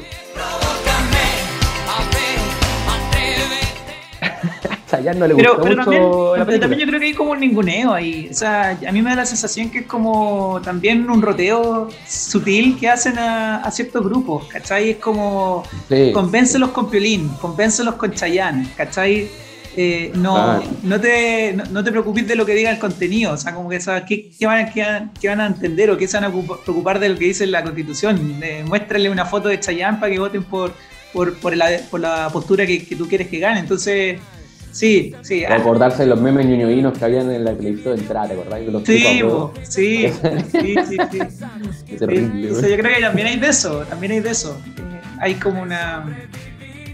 Chayanne 4.90 5.18
no 5.21 5.26
le 5.26 5.35
Pero, 5.35 5.50
gustó 5.57 5.62
pero 5.64 5.76
mucho 5.76 6.45
también, 6.45 6.61
pero 6.61 6.80
yo 6.80 6.87
creo 6.87 7.00
que 7.00 7.07
hay 7.07 7.14
como 7.14 7.30
un 7.33 7.40
ninguneo 7.40 7.92
ahí. 7.92 8.28
O 8.30 8.35
sea, 8.35 8.78
a 8.87 8.92
mí 8.92 9.02
me 9.02 9.11
da 9.11 9.16
la 9.16 9.26
sensación 9.26 9.71
que 9.71 9.80
es 9.80 9.87
como 9.87 10.61
también 10.64 11.09
un 11.11 11.21
roteo 11.23 11.88
sutil 12.09 12.76
que 12.78 12.88
hacen 12.88 13.18
a, 13.18 13.57
a 13.59 13.71
ciertos 13.71 14.04
grupos, 14.04 14.47
¿cachai? 14.49 14.90
Es 14.90 14.97
como 14.97 15.62
Sí. 15.88 16.11
convéncelos 16.12 16.71
con 16.71 16.90
Piolín, 16.90 17.28
convéncelos 17.40 17.95
con 17.97 18.12
Chayanne, 18.12 18.68
¿cachai? 18.76 19.28
eh, 19.80 20.11
no, 20.16 20.61
no, 20.83 21.00
te, 21.00 21.52
no, 21.52 21.64
no 21.66 21.85
te 21.85 21.92
preocupes 21.92 22.26
de 22.26 22.35
lo 22.35 22.45
que 22.45 22.52
diga 22.54 22.68
el 22.71 22.80
contenido, 22.80 23.35
o 23.35 23.37
sea, 23.37 23.54
como 23.54 23.68
que 23.68 23.80
sabes 23.80 24.02
qué, 24.09 24.28
qué 24.37 24.45
van, 24.45 24.66
a- 24.66 24.73
qué 24.73 24.83
van- 24.83 25.12
qué 25.21 25.28
van 25.28 25.40
a 25.40 25.47
entender 25.47 25.88
o 25.90 25.97
qué 25.97 26.09
se 26.09 26.16
van 26.16 26.25
a 26.25 26.28
ocupa- 26.35 26.59
preocupar 26.64 26.99
de 26.99 27.11
lo 27.11 27.16
que 27.16 27.26
dice 27.26 27.47
la 27.47 27.62
constitución. 27.62 28.40
Eh, 28.42 28.64
muéstrale 28.66 29.09
una 29.09 29.25
foto 29.25 29.49
de 29.49 29.61
Chayanne 29.61 29.99
para 30.00 30.11
que 30.12 30.18
voten 30.18 30.42
por, 30.42 30.73
por, 31.12 31.33
por, 31.38 31.57
la, 31.57 31.68
por 31.92 32.00
la 32.00 32.28
postura 32.33 32.66
que, 32.66 32.85
que 32.85 32.97
tú 32.97 33.07
quieres 33.07 33.28
que 33.28 33.38
gane. 33.38 33.61
Entonces, 33.61 34.18
sí, 34.72 35.14
sí. 35.22 35.44
ah, 35.44 35.54
Acordarse 35.56 36.02
de 36.04 36.08
los 36.08 36.20
memes 36.20 36.46
ñoñoínos 36.46 36.96
que 36.98 37.04
habían 37.04 37.30
en 37.30 37.44
la 37.44 37.54
televisión 37.54 37.94
de 37.96 38.02
entrada, 38.02 38.28
¿te 38.28 38.34
acordás? 38.34 38.60
De 38.60 38.70
los 38.72 38.82
Sí, 39.64 40.08
sí, 40.08 40.08
sí, 40.50 40.76
sí, 40.88 40.96
sí. 41.10 41.18
Es 41.92 41.98
terrible, 41.98 42.30
Sí, 42.32 42.48
güey. 42.48 42.50
o 42.50 42.60
sea, 42.60 42.68
yo 42.68 42.76
creo 42.76 42.94
que 42.96 43.00
también 43.02 43.26
hay 43.28 43.38
de 43.38 43.48
eso, 43.48 43.80
también 43.88 44.12
hay 44.12 44.20
de 44.20 44.30
eso. 44.30 44.58
Eh, 44.78 45.00
hay 45.20 45.34
como 45.34 45.62
una, 45.62 46.04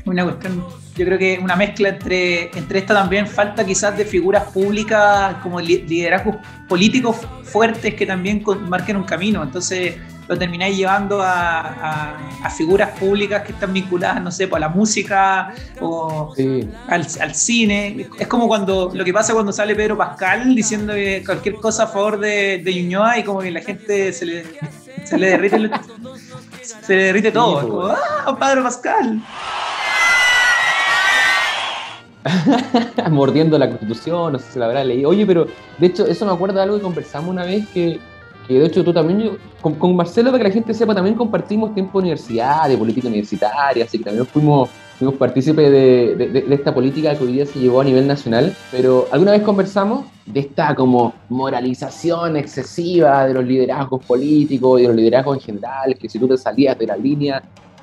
una 0.06 0.24
cuestión, 0.24 0.64
yo 0.96 1.04
creo 1.04 1.18
que 1.18 1.38
una 1.42 1.56
mezcla 1.56 1.88
entre, 1.90 2.50
entre 2.56 2.78
esta 2.78 2.94
también 2.94 3.26
falta 3.26 3.64
quizás 3.66 3.96
de 3.98 4.04
figuras 4.04 4.44
públicas 4.44 5.36
como 5.42 5.60
li- 5.60 5.82
liderazgos 5.88 6.36
políticos 6.68 7.16
fuertes 7.42 7.94
que 7.94 8.06
también 8.06 8.42
marquen 8.68 8.96
un 8.96 9.04
camino. 9.04 9.42
Entonces 9.42 9.96
lo 10.28 10.38
termináis 10.38 10.76
llevando 10.76 11.20
a, 11.22 11.60
a- 11.60 12.18
a 12.44 12.50
figuras 12.50 12.90
públicas 12.98 13.42
que 13.42 13.52
están 13.52 13.72
vinculadas, 13.72 14.22
no 14.22 14.30
sé, 14.30 14.48
pues, 14.48 14.56
a 14.58 14.60
la 14.60 14.68
música 14.68 15.52
o 15.80 16.32
Sí. 16.36 16.68
al, 16.88 17.06
al 17.20 17.34
cine. 17.34 18.08
Es 18.18 18.26
como 18.26 18.48
cuando 18.48 18.90
lo 18.94 19.04
que 19.04 19.12
pasa 19.12 19.32
cuando 19.34 19.52
sale 19.52 19.74
Pedro 19.74 19.96
Pascal 19.96 20.54
diciendo 20.54 20.92
que 20.94 21.22
cualquier 21.24 21.56
cosa 21.56 21.84
a 21.84 21.86
favor 21.88 22.18
de, 22.18 22.60
de 22.64 22.74
Ñuñoa 22.74 23.18
y 23.18 23.22
como 23.24 23.40
que 23.40 23.50
la 23.50 23.60
gente 23.60 24.12
se 24.12 24.26
le, 24.26 24.44
se 25.04 25.18
le 25.18 25.28
derrite 25.30 25.56
el- 25.56 25.70
se 26.62 26.96
le 26.96 27.02
derrite 27.04 27.30
todo. 27.32 27.60
Sí, 27.60 27.66
Es 27.66 27.70
como, 27.70 27.82
pues. 27.88 27.98
¡ah, 28.26 28.36
Pedro 28.40 28.62
Pascal! 28.62 29.22
mordiendo 33.10 33.58
la 33.58 33.68
constitución, 33.68 34.32
no 34.32 34.38
sé 34.38 34.52
si 34.52 34.58
la 34.58 34.66
habrá 34.66 34.82
leído. 34.84 35.10
Oye, 35.10 35.26
pero 35.26 35.46
de 35.78 35.86
hecho, 35.86 36.06
eso 36.06 36.24
me 36.26 36.32
acuerda 36.32 36.56
de 36.56 36.62
algo 36.62 36.76
que 36.76 36.82
conversamos 36.82 37.30
una 37.30 37.44
vez 37.44 37.66
que, 37.68 38.00
que 38.46 38.54
de 38.58 38.66
hecho 38.66 38.84
tú 38.84 38.92
también, 38.92 39.38
con, 39.60 39.74
con 39.74 39.96
Marcelo, 39.96 40.30
para 40.30 40.42
que 40.42 40.48
la 40.48 40.54
gente 40.54 40.74
sepa, 40.74 40.94
también 40.94 41.16
compartimos 41.16 41.74
tiempo 41.74 42.00
de 42.02 42.76
política 42.78 43.08
universitaria, 43.08 43.84
así 43.84 43.98
que 43.98 44.04
también 44.04 44.26
fuimos, 44.26 44.68
fuimos 44.98 45.14
partícipes 45.16 45.70
de, 45.70 46.14
de- 46.16 46.28
de- 46.28 46.54
esta 46.54 46.74
política 46.74 47.16
que 47.16 47.24
hoy 47.24 47.32
día 47.32 47.46
se 47.46 47.58
llevó 47.58 47.80
a 47.80 47.84
nivel 47.84 48.06
nacional. 48.06 48.54
Pero 48.70 49.06
alguna 49.10 49.32
vez 49.32 49.42
conversamos 49.42 50.04
de 50.26 50.40
esta 50.40 50.74
como 50.74 51.14
moralización 51.28 52.36
excesiva 52.36 53.26
de 53.26 53.34
los 53.34 53.44
liderazgos 53.44 54.04
políticos 54.04 54.78
y 54.80 54.82
de 54.82 54.88
los 54.88 54.96
liderazgos 54.96 55.36
en 55.38 55.42
general, 55.42 55.96
que 55.98 56.08
si 56.08 56.18
tú 56.18 56.28
te 56.28 56.36
salías 56.36 56.78
de 56.78 56.86
la 56.86 56.96
línea 56.96 57.42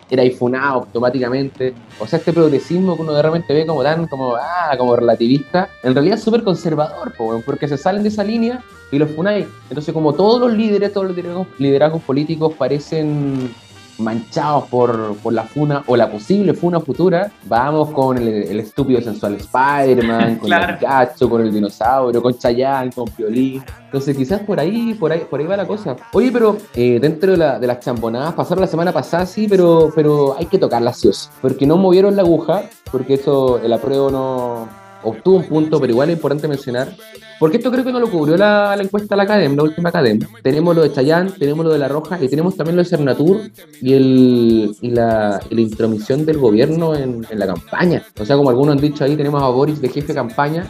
era 0.09 0.23
ifunado 0.25 0.81
automáticamente. 0.81 1.73
O 1.97 2.05
sea, 2.05 2.19
este 2.19 2.33
progresismo 2.33 2.95
que 2.97 3.01
uno 3.01 3.13
de 3.13 3.21
repente 3.21 3.53
ve 3.53 3.65
como 3.65 3.81
tan, 3.81 4.07
como, 4.07 4.35
ah, 4.35 4.75
como 4.77 4.93
relativista, 4.95 5.69
en 5.83 5.93
realidad 5.93 6.17
es 6.17 6.23
súper 6.23 6.43
conservador, 6.43 7.13
porque 7.45 7.67
se 7.67 7.77
salen 7.77 8.03
de 8.03 8.09
esa 8.09 8.21
línea 8.23 8.61
y 8.91 8.97
los 8.99 9.09
funáis. 9.11 9.47
Entonces, 9.69 9.93
como 9.93 10.13
todos 10.13 10.39
los 10.41 10.53
líderes, 10.53 10.91
todos 10.93 11.07
los 11.07 11.15
liderazgos, 11.15 11.47
liderazgos 11.57 12.01
políticos 12.03 12.53
parecen 12.57 13.53
manchados 13.97 14.63
por, 14.63 15.15
por 15.17 15.31
la 15.31 15.43
funa 15.43 15.83
o 15.85 15.95
la 15.95 16.09
posible 16.09 16.55
funa 16.55 16.79
futura, 16.79 17.31
vamos 17.45 17.91
con 17.91 18.17
el, 18.17 18.27
el 18.27 18.59
estúpido 18.59 18.99
sensual 18.99 19.35
Spider-Man, 19.35 20.37
con 20.37 20.47
Claro. 20.47 20.73
el 20.73 20.79
Pikachu, 20.79 21.29
con 21.29 21.41
el 21.41 21.53
dinosaurio, 21.53 22.19
con 22.21 22.35
Chayanne, 22.35 22.91
con 22.91 23.05
Piolín. 23.09 23.63
Entonces 23.85 24.17
quizás 24.17 24.39
por 24.41 24.59
ahí, 24.59 24.95
por 24.95 25.11
ahí, 25.11 25.21
por 25.29 25.39
ahí 25.39 25.45
va 25.45 25.55
la 25.55 25.67
cosa. 25.67 25.95
Oye, 26.13 26.31
pero 26.31 26.57
eh, 26.73 26.97
dentro 26.99 27.31
de, 27.33 27.37
la- 27.37 27.59
de 27.59 27.67
las 27.67 27.79
champonadas, 27.79 28.33
pasaron 28.33 28.61
la 28.61 28.67
semana 28.67 28.91
pasada, 28.91 29.25
sí, 29.27 29.47
pero, 29.47 29.91
pero 29.93 30.35
hay 30.35 30.47
que 30.47 30.57
tocarlas 30.57 30.97
sí 30.97 31.07
o 31.09 31.13
sí, 31.13 31.29
Porque 31.39 31.67
no 31.67 31.77
movieron 31.77 32.15
la 32.15 32.23
aguja, 32.23 32.63
porque 32.91 33.15
eso, 33.15 33.59
el 33.59 33.71
apruebo 33.71 34.09
no 34.09 34.67
obtuvo 35.03 35.37
un 35.37 35.45
punto, 35.45 35.79
pero 35.79 35.91
igual 35.91 36.09
es 36.09 36.15
importante 36.15 36.47
mencionar. 36.47 36.95
Porque 37.39 37.57
esto 37.57 37.71
creo 37.71 37.83
que 37.83 37.91
no 37.91 37.99
lo 37.99 38.09
cubrió 38.09 38.37
la, 38.37 38.75
la 38.75 38.83
encuesta 38.83 39.15
de 39.15 39.17
la 39.17 39.23
Academia, 39.23 39.57
la 39.57 39.63
última 39.63 39.89
Academia. 39.89 40.27
Tenemos 40.43 40.75
lo 40.75 40.83
de 40.83 40.91
Chayán, 40.91 41.31
tenemos 41.39 41.65
lo 41.65 41.73
de 41.73 41.79
La 41.79 41.87
Roja 41.87 42.19
y 42.21 42.27
tenemos 42.27 42.55
también 42.55 42.75
lo 42.75 42.83
de 42.83 42.89
Cernatur 42.89 43.41
y, 43.81 43.93
el, 43.93 44.75
y, 44.79 44.91
la, 44.91 45.39
y 45.49 45.55
la 45.55 45.61
intromisión 45.61 46.25
del 46.25 46.37
gobierno 46.37 46.95
en, 46.95 47.25
en 47.27 47.39
la 47.39 47.47
campaña. 47.47 48.03
O 48.19 48.25
sea, 48.25 48.35
como 48.35 48.51
algunos 48.51 48.75
han 48.75 48.81
dicho 48.81 49.03
ahí, 49.03 49.15
tenemos 49.15 49.41
a 49.41 49.47
Boris 49.47 49.81
de 49.81 49.89
jefe 49.89 50.09
de 50.09 50.13
campaña 50.13 50.69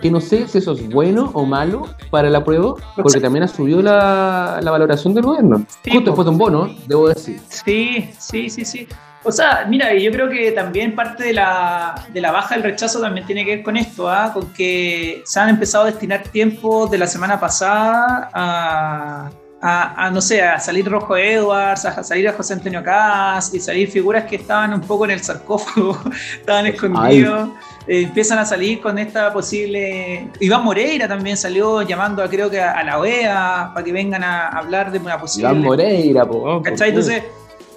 que 0.00 0.10
no 0.10 0.20
sé 0.20 0.48
si 0.48 0.58
eso 0.58 0.72
es 0.72 0.88
bueno 0.88 1.30
o 1.34 1.44
malo 1.44 1.86
para 2.10 2.28
el 2.28 2.34
apruebo, 2.34 2.78
porque 2.96 3.20
también 3.20 3.44
ha 3.44 3.48
subido 3.48 3.82
la, 3.82 4.60
la 4.62 4.70
valoración 4.70 5.14
del 5.14 5.24
gobierno. 5.24 5.66
Sí, 5.84 5.90
Justo 5.90 6.10
después 6.10 6.24
de 6.24 6.30
un 6.30 6.38
bono, 6.38 6.70
debo 6.86 7.08
decir. 7.08 7.38
Sí, 7.48 8.10
sí, 8.18 8.48
sí, 8.48 8.64
sí. 8.64 8.88
O 9.22 9.30
sea, 9.30 9.66
mira, 9.68 9.94
yo 9.94 10.10
creo 10.10 10.30
que 10.30 10.50
también 10.52 10.94
parte 10.94 11.24
de 11.24 11.32
la, 11.34 12.06
de 12.12 12.20
la 12.20 12.32
baja 12.32 12.54
del 12.54 12.64
rechazo 12.64 13.00
también 13.00 13.26
tiene 13.26 13.44
que 13.44 13.56
ver 13.56 13.62
con 13.62 13.76
esto, 13.76 14.08
¿ah? 14.08 14.30
con 14.32 14.50
que 14.54 15.22
se 15.26 15.40
han 15.40 15.50
empezado 15.50 15.84
a 15.84 15.86
destinar 15.88 16.22
tiempo 16.22 16.86
de 16.86 16.96
la 16.96 17.06
semana 17.06 17.38
pasada 17.38 18.30
a, 18.32 19.30
a, 19.60 20.06
a, 20.06 20.10
no 20.10 20.22
sé, 20.22 20.40
a 20.40 20.58
salir 20.58 20.88
Rojo 20.88 21.18
Edwards, 21.18 21.84
a 21.84 22.02
salir 22.02 22.28
a 22.28 22.32
José 22.32 22.54
Antonio 22.54 22.82
Cas 22.82 23.52
y 23.52 23.60
salir 23.60 23.90
figuras 23.90 24.24
que 24.24 24.36
estaban 24.36 24.72
un 24.72 24.80
poco 24.80 25.04
en 25.04 25.10
el 25.10 25.20
sarcófago, 25.20 25.98
estaban 26.40 26.66
escondidos. 26.66 27.50
Eh, 27.86 28.02
empiezan 28.04 28.38
a 28.38 28.46
salir 28.46 28.80
con 28.80 28.98
esta 28.98 29.32
posible. 29.34 30.28
Iván 30.40 30.64
Moreira 30.64 31.06
también 31.06 31.36
salió 31.36 31.82
llamando 31.82 32.22
a 32.22 32.28
creo 32.28 32.48
que 32.48 32.60
a, 32.60 32.72
a 32.72 32.84
la 32.84 32.98
OEA 32.98 33.70
para 33.74 33.84
que 33.84 33.92
vengan 33.92 34.24
a 34.24 34.48
hablar 34.48 34.90
de 34.90 34.98
una 34.98 35.18
posible. 35.18 35.50
Iván 35.50 35.62
Moreira, 35.62 36.24
po, 36.24 36.40
¿por 36.40 36.62
¿Cachai? 36.62 36.88
Entonces, 36.88 37.22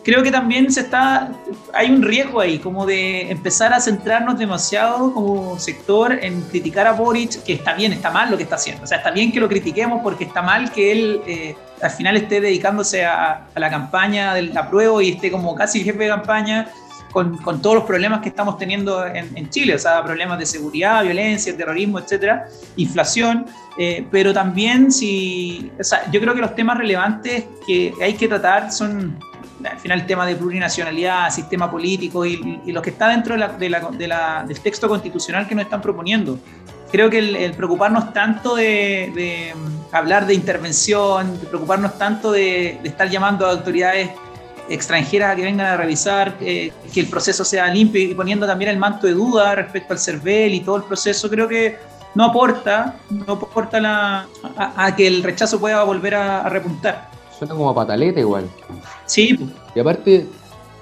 creo 0.04 0.22
que 0.22 0.32
también 0.32 0.72
se 0.72 0.82
está, 0.82 1.32
hay 1.74 1.90
un 1.90 2.02
riesgo 2.02 2.42
ahí, 2.42 2.60
como 2.60 2.86
de 2.86 3.32
empezar 3.32 3.74
a 3.74 3.80
centrarnos 3.80 4.38
demasiado 4.38 5.14
como 5.14 5.58
sector 5.58 6.20
en 6.22 6.42
criticar 6.42 6.88
a 6.88 6.92
Boric, 6.92 7.44
que 7.44 7.54
está 7.54 7.74
bien, 7.74 7.94
está 7.94 8.12
mal 8.12 8.30
lo 8.30 8.38
que 8.38 8.44
está 8.44 8.56
haciendo. 8.56 8.84
O 8.84 8.88
sea, 8.88 8.98
está 8.98 9.12
bien 9.12 9.32
que 9.32 9.40
lo 9.40 9.48
critiquemos 9.48 10.02
porque 10.04 10.26
está 10.26 10.42
mal 10.42 10.72
que 10.72 10.92
él 10.92 11.22
eh, 11.26 11.56
al 11.82 11.92
final 11.92 12.18
esté 12.18 12.42
dedicándose 12.42 13.06
a, 13.06 13.48
la 13.56 13.70
campaña 13.70 14.34
del 14.34 14.56
apruebo 14.58 15.02
y 15.02 15.12
esté 15.12 15.32
como 15.32 15.56
casi 15.56 15.84
jefe 15.84 16.04
de 16.04 16.10
campaña. 16.10 16.70
Con, 17.12 17.38
con 17.38 17.62
todos 17.62 17.76
los 17.76 17.84
problemas 17.84 18.22
que 18.22 18.30
estamos 18.30 18.58
teniendo 18.58 19.06
en, 19.06 19.38
en 19.38 19.48
Chile, 19.52 19.76
o 19.76 19.78
sea, 19.78 20.04
problemas 20.04 20.40
de 20.40 20.48
seguridad, 20.48 21.04
violencia, 21.04 21.56
terrorismo, 21.56 22.00
etcétera, 22.00 22.48
inflación, 22.76 23.46
eh, 23.78 24.04
pero 24.10 24.34
también 24.34 24.92
si, 24.92 25.72
o 25.80 25.84
sea, 25.84 26.10
yo 26.12 26.20
creo 26.20 26.34
que 26.34 26.42
los 26.42 26.56
temas 26.56 26.76
relevantes 26.76 27.46
que 27.68 27.94
hay 28.02 28.16
que 28.16 28.28
tratar 28.28 28.72
son 28.72 29.16
al 29.72 29.80
final 29.80 30.00
el 30.02 30.06
tema 30.06 30.26
de 30.26 30.36
plurinacionalidad, 30.36 31.30
sistema 31.30 31.70
político 31.70 32.26
y, 32.26 32.62
y 32.66 32.72
lo 32.72 32.82
que 32.82 32.90
está 32.92 33.08
dentro 33.10 33.34
de 33.34 33.40
la- 33.40 33.48
de 33.50 33.70
la- 33.70 33.80
de 33.92 34.08
la- 34.08 34.44
del 34.48 34.60
texto 34.60 34.88
constitucional 34.88 35.48
que 35.48 35.56
nos 35.56 35.66
están 35.66 35.82
proponiendo. 35.82 36.38
Creo 36.92 37.10
que 37.10 37.18
el, 37.20 37.36
el 37.36 37.54
preocuparnos 37.54 38.14
tanto 38.14 38.56
de, 38.56 39.54
mm, 39.56 39.96
hablar 39.96 40.26
de 40.28 40.34
intervención, 40.36 41.40
de 41.40 41.48
preocuparnos 41.48 41.98
tanto 41.98 42.32
de 42.32 42.80
estar 42.84 43.10
llamando 43.10 43.46
a 43.48 43.52
autoridades 43.52 44.10
extranjeras 44.70 45.34
a 45.34 45.36
que 45.36 45.42
vengan 45.44 45.68
a 45.68 45.78
revisar, 45.78 46.36
eh, 46.40 46.72
que 46.94 47.00
el 47.02 47.08
proceso 47.08 47.44
sea 47.44 47.68
limpio 47.68 48.02
y 48.02 48.14
poniendo 48.14 48.46
también 48.48 48.70
el 48.72 48.78
manto 48.78 49.08
de 49.08 49.14
duda 49.14 49.56
respecto 49.56 49.94
al 49.94 50.00
CERVEL 50.00 50.54
y 50.54 50.60
todo 50.62 50.78
el 50.78 50.84
proceso, 50.84 51.30
creo 51.30 51.48
que 51.48 51.78
no 52.16 52.26
aporta, 52.26 52.96
no 53.10 53.34
aporta 53.34 53.80
la- 53.82 54.28
a, 54.56 54.86
a 54.86 54.96
que 54.96 55.08
el 55.08 55.24
rechazo 55.24 55.60
pueda 55.60 55.84
volver 55.84 56.16
a, 56.16 56.42
a 56.42 56.50
repuntar. 56.50 57.10
Suena 57.44 57.58
como 57.58 57.70
a 57.70 57.76
pataleta 57.76 58.22
igual. 58.22 58.46
Sí, 59.06 59.38
Y 59.76 59.80
aparte, 59.80 60.26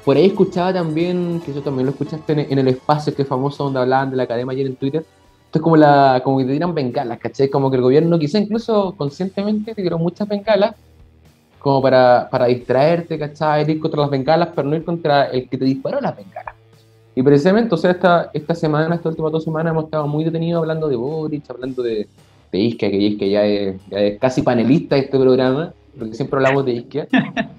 por 0.05 0.15
ahí 0.15 0.27
escuchaba 0.27 0.71
también, 0.71 1.41
que 1.43 1.49
eso 1.49 1.61
también 1.61 1.87
lo 1.87 1.91
escuchaste 1.91 2.33
en, 2.33 2.39
en 2.39 2.59
el 2.59 2.67
espacio 2.67 3.15
que 3.15 3.23
es 3.23 3.27
famoso 3.27 3.63
donde 3.63 3.79
hablaban 3.79 4.11
de 4.11 4.17
la 4.17 4.23
academia 4.23 4.53
ayer 4.53 4.67
en 4.67 4.75
Twitter. 4.75 5.03
Esto 5.45 5.57
es 5.57 5.63
como, 5.63 5.75
la, 5.75 6.21
como 6.23 6.37
que 6.37 6.45
te 6.45 6.53
tiran 6.53 6.75
bengalas, 6.75 7.17
¿cachai? 7.17 7.49
Como 7.49 7.71
que 7.71 7.77
el 7.77 7.81
gobierno 7.81 8.19
quizá 8.19 8.37
incluso 8.37 8.93
conscientemente 8.95 9.73
te 9.73 9.81
tiró 9.81 9.97
muchas 9.97 10.27
bengalas 10.27 10.75
como 11.57 11.81
para, 11.81 12.27
para 12.29 12.45
distraerte, 12.45 13.17
¿cachai? 13.17 13.69
Ir 13.69 13.79
contra 13.79 14.01
las 14.01 14.11
bengalas, 14.11 14.49
pero 14.55 14.67
no 14.67 14.75
ir 14.75 14.85
contra 14.85 15.25
el 15.25 15.49
que 15.49 15.57
te 15.57 15.65
disparó 15.65 15.99
las 15.99 16.15
bengalas. 16.15 16.53
Y 17.15 17.23
precisamente, 17.23 17.73
o 17.73 17.77
sea, 17.77 17.91
esta, 17.91 18.29
esta 18.33 18.53
semana, 18.53 18.93
estas 18.93 19.07
últimas 19.07 19.31
dos 19.31 19.43
semanas 19.43 19.71
hemos 19.71 19.85
estado 19.85 20.07
muy 20.07 20.23
detenidos 20.23 20.61
hablando 20.61 20.87
de 20.87 20.95
Boric, 20.95 21.49
hablando 21.49 21.81
de, 21.81 22.07
de 22.51 22.59
Isquia, 22.59 22.91
que 22.91 22.97
Isquia 22.97 23.27
ya 23.27 23.45
es, 23.45 23.75
ya 23.89 23.99
es 23.99 24.19
casi 24.19 24.43
panelista 24.43 24.95
de 24.95 25.01
este 25.01 25.17
programa, 25.17 25.73
porque 25.97 26.15
siempre 26.15 26.37
hablamos 26.37 26.65
de 26.65 26.73
Isquia. 26.73 27.07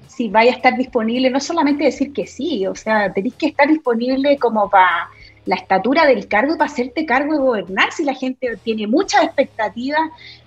si 0.09 0.29
vaya 0.31 0.53
a 0.53 0.57
estar 0.57 0.77
disponible, 0.77 1.31
no 1.31 1.41
solamente 1.41 1.85
decir 1.85 2.13
que 2.13 2.27
sí, 2.27 2.67
o 2.67 2.75
sea, 2.75 3.13
tenéis 3.13 3.35
que 3.35 3.47
estar 3.47 3.69
disponible 3.69 4.39
como 4.39 4.69
para 4.71 5.09
la 5.45 5.57
estatura 5.57 6.07
del 6.07 6.29
cargo 6.29 6.57
para 6.57 6.71
hacerte 6.71 7.05
cargo 7.05 7.33
de 7.33 7.39
gobernar. 7.39 7.93
Si 7.93 8.05
la 8.05 8.15
gente 8.15 8.57
tiene 8.63 8.87
muchas 8.87 9.25
expectativas, 9.25 10.01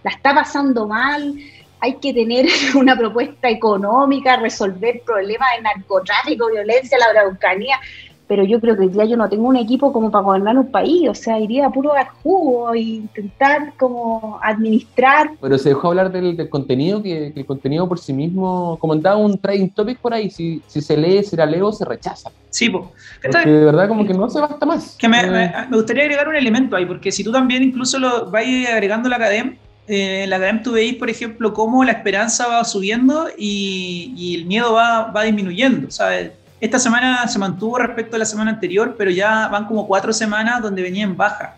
la 0.03 0.11
está 0.11 0.33
pasando 0.33 0.87
mal, 0.87 1.35
hay 1.79 1.95
que 1.95 2.13
tener 2.13 2.47
una 2.75 2.97
propuesta 2.97 3.49
económica, 3.49 4.37
resolver 4.37 5.01
problemas 5.05 5.49
de 5.57 5.63
narcotráfico, 5.63 6.49
violencia, 6.49 6.97
la 6.97 7.19
araucanía. 7.19 7.79
Pero 8.27 8.43
yo 8.43 8.59
creo 8.59 8.75
que 8.75 8.81
hoy 8.83 8.89
día 8.89 9.05
yo 9.05 9.17
no 9.17 9.29
tengo 9.29 9.47
un 9.47 9.55
equipo 9.55 9.93
como 9.93 10.09
para 10.11 10.23
gobernar 10.23 10.57
un 10.57 10.71
país, 10.71 11.07
o 11.09 11.13
sea, 11.15 11.39
iría 11.39 11.67
a 11.67 11.69
puro 11.71 11.93
dar 11.93 12.07
jugo 12.23 12.73
e 12.73 12.79
intentar 12.79 13.73
como 13.77 14.39
administrar. 14.41 15.31
Pero 15.41 15.57
se 15.57 15.69
dejó 15.69 15.89
hablar 15.89 16.11
del, 16.11 16.35
del 16.35 16.49
contenido, 16.49 17.01
que, 17.03 17.31
que 17.33 17.39
el 17.41 17.45
contenido 17.45 17.87
por 17.87 17.99
sí 17.99 18.13
mismo, 18.13 18.77
comentaba 18.79 19.17
un 19.17 19.37
trading 19.37 19.69
topic 19.69 19.99
por 19.99 20.13
ahí, 20.13 20.29
si, 20.29 20.61
si 20.67 20.81
se 20.81 20.97
lee, 20.97 21.23
si 21.23 21.35
la 21.35 21.45
leo, 21.45 21.71
se 21.71 21.85
rechaza. 21.85 22.31
Sí, 22.49 22.69
po. 22.69 22.91
Porque 23.21 23.49
de 23.49 23.65
verdad 23.65 23.87
como 23.87 24.05
que 24.07 24.13
no 24.13 24.29
se 24.29 24.39
basta 24.39 24.65
más. 24.65 24.95
Que 24.97 25.07
me, 25.09 25.19
Eh, 25.21 25.29
me- 25.29 25.53
me 25.69 25.77
gustaría 25.77 26.03
agregar 26.03 26.27
un 26.27 26.35
elemento 26.35 26.75
ahí, 26.75 26.85
porque 26.85 27.11
si 27.11 27.23
tú 27.23 27.31
también 27.31 27.63
incluso 27.63 27.99
lo 27.99 28.29
vas 28.31 28.43
agregando 28.71 29.09
la 29.09 29.17
academia, 29.17 29.57
eh, 29.87 30.23
en 30.23 30.29
la 30.29 30.37
academia 30.37 30.63
tú 30.63 30.71
veis, 30.71 30.95
por 30.95 31.09
ejemplo, 31.09 31.53
cómo 31.53 31.83
la 31.83 31.91
esperanza 31.91 32.47
va 32.47 32.63
subiendo 32.63 33.27
y, 33.37 34.13
y 34.17 34.35
el 34.35 34.45
miedo 34.45 34.73
va, 34.73 35.11
va 35.11 35.23
disminuyendo. 35.23 35.91
Sea, 35.91 36.31
esta 36.59 36.79
semana 36.79 37.27
se 37.27 37.37
mantuvo 37.39 37.77
respecto 37.77 38.15
a 38.15 38.19
la 38.19 38.25
semana 38.25 38.51
anterior, 38.51 38.95
pero 38.97 39.11
ya 39.11 39.47
van 39.47 39.65
como 39.65 39.87
cuatro 39.87 40.13
semanas 40.13 40.61
donde 40.61 40.81
venía 40.81 41.03
en 41.03 41.17
baja. 41.17 41.57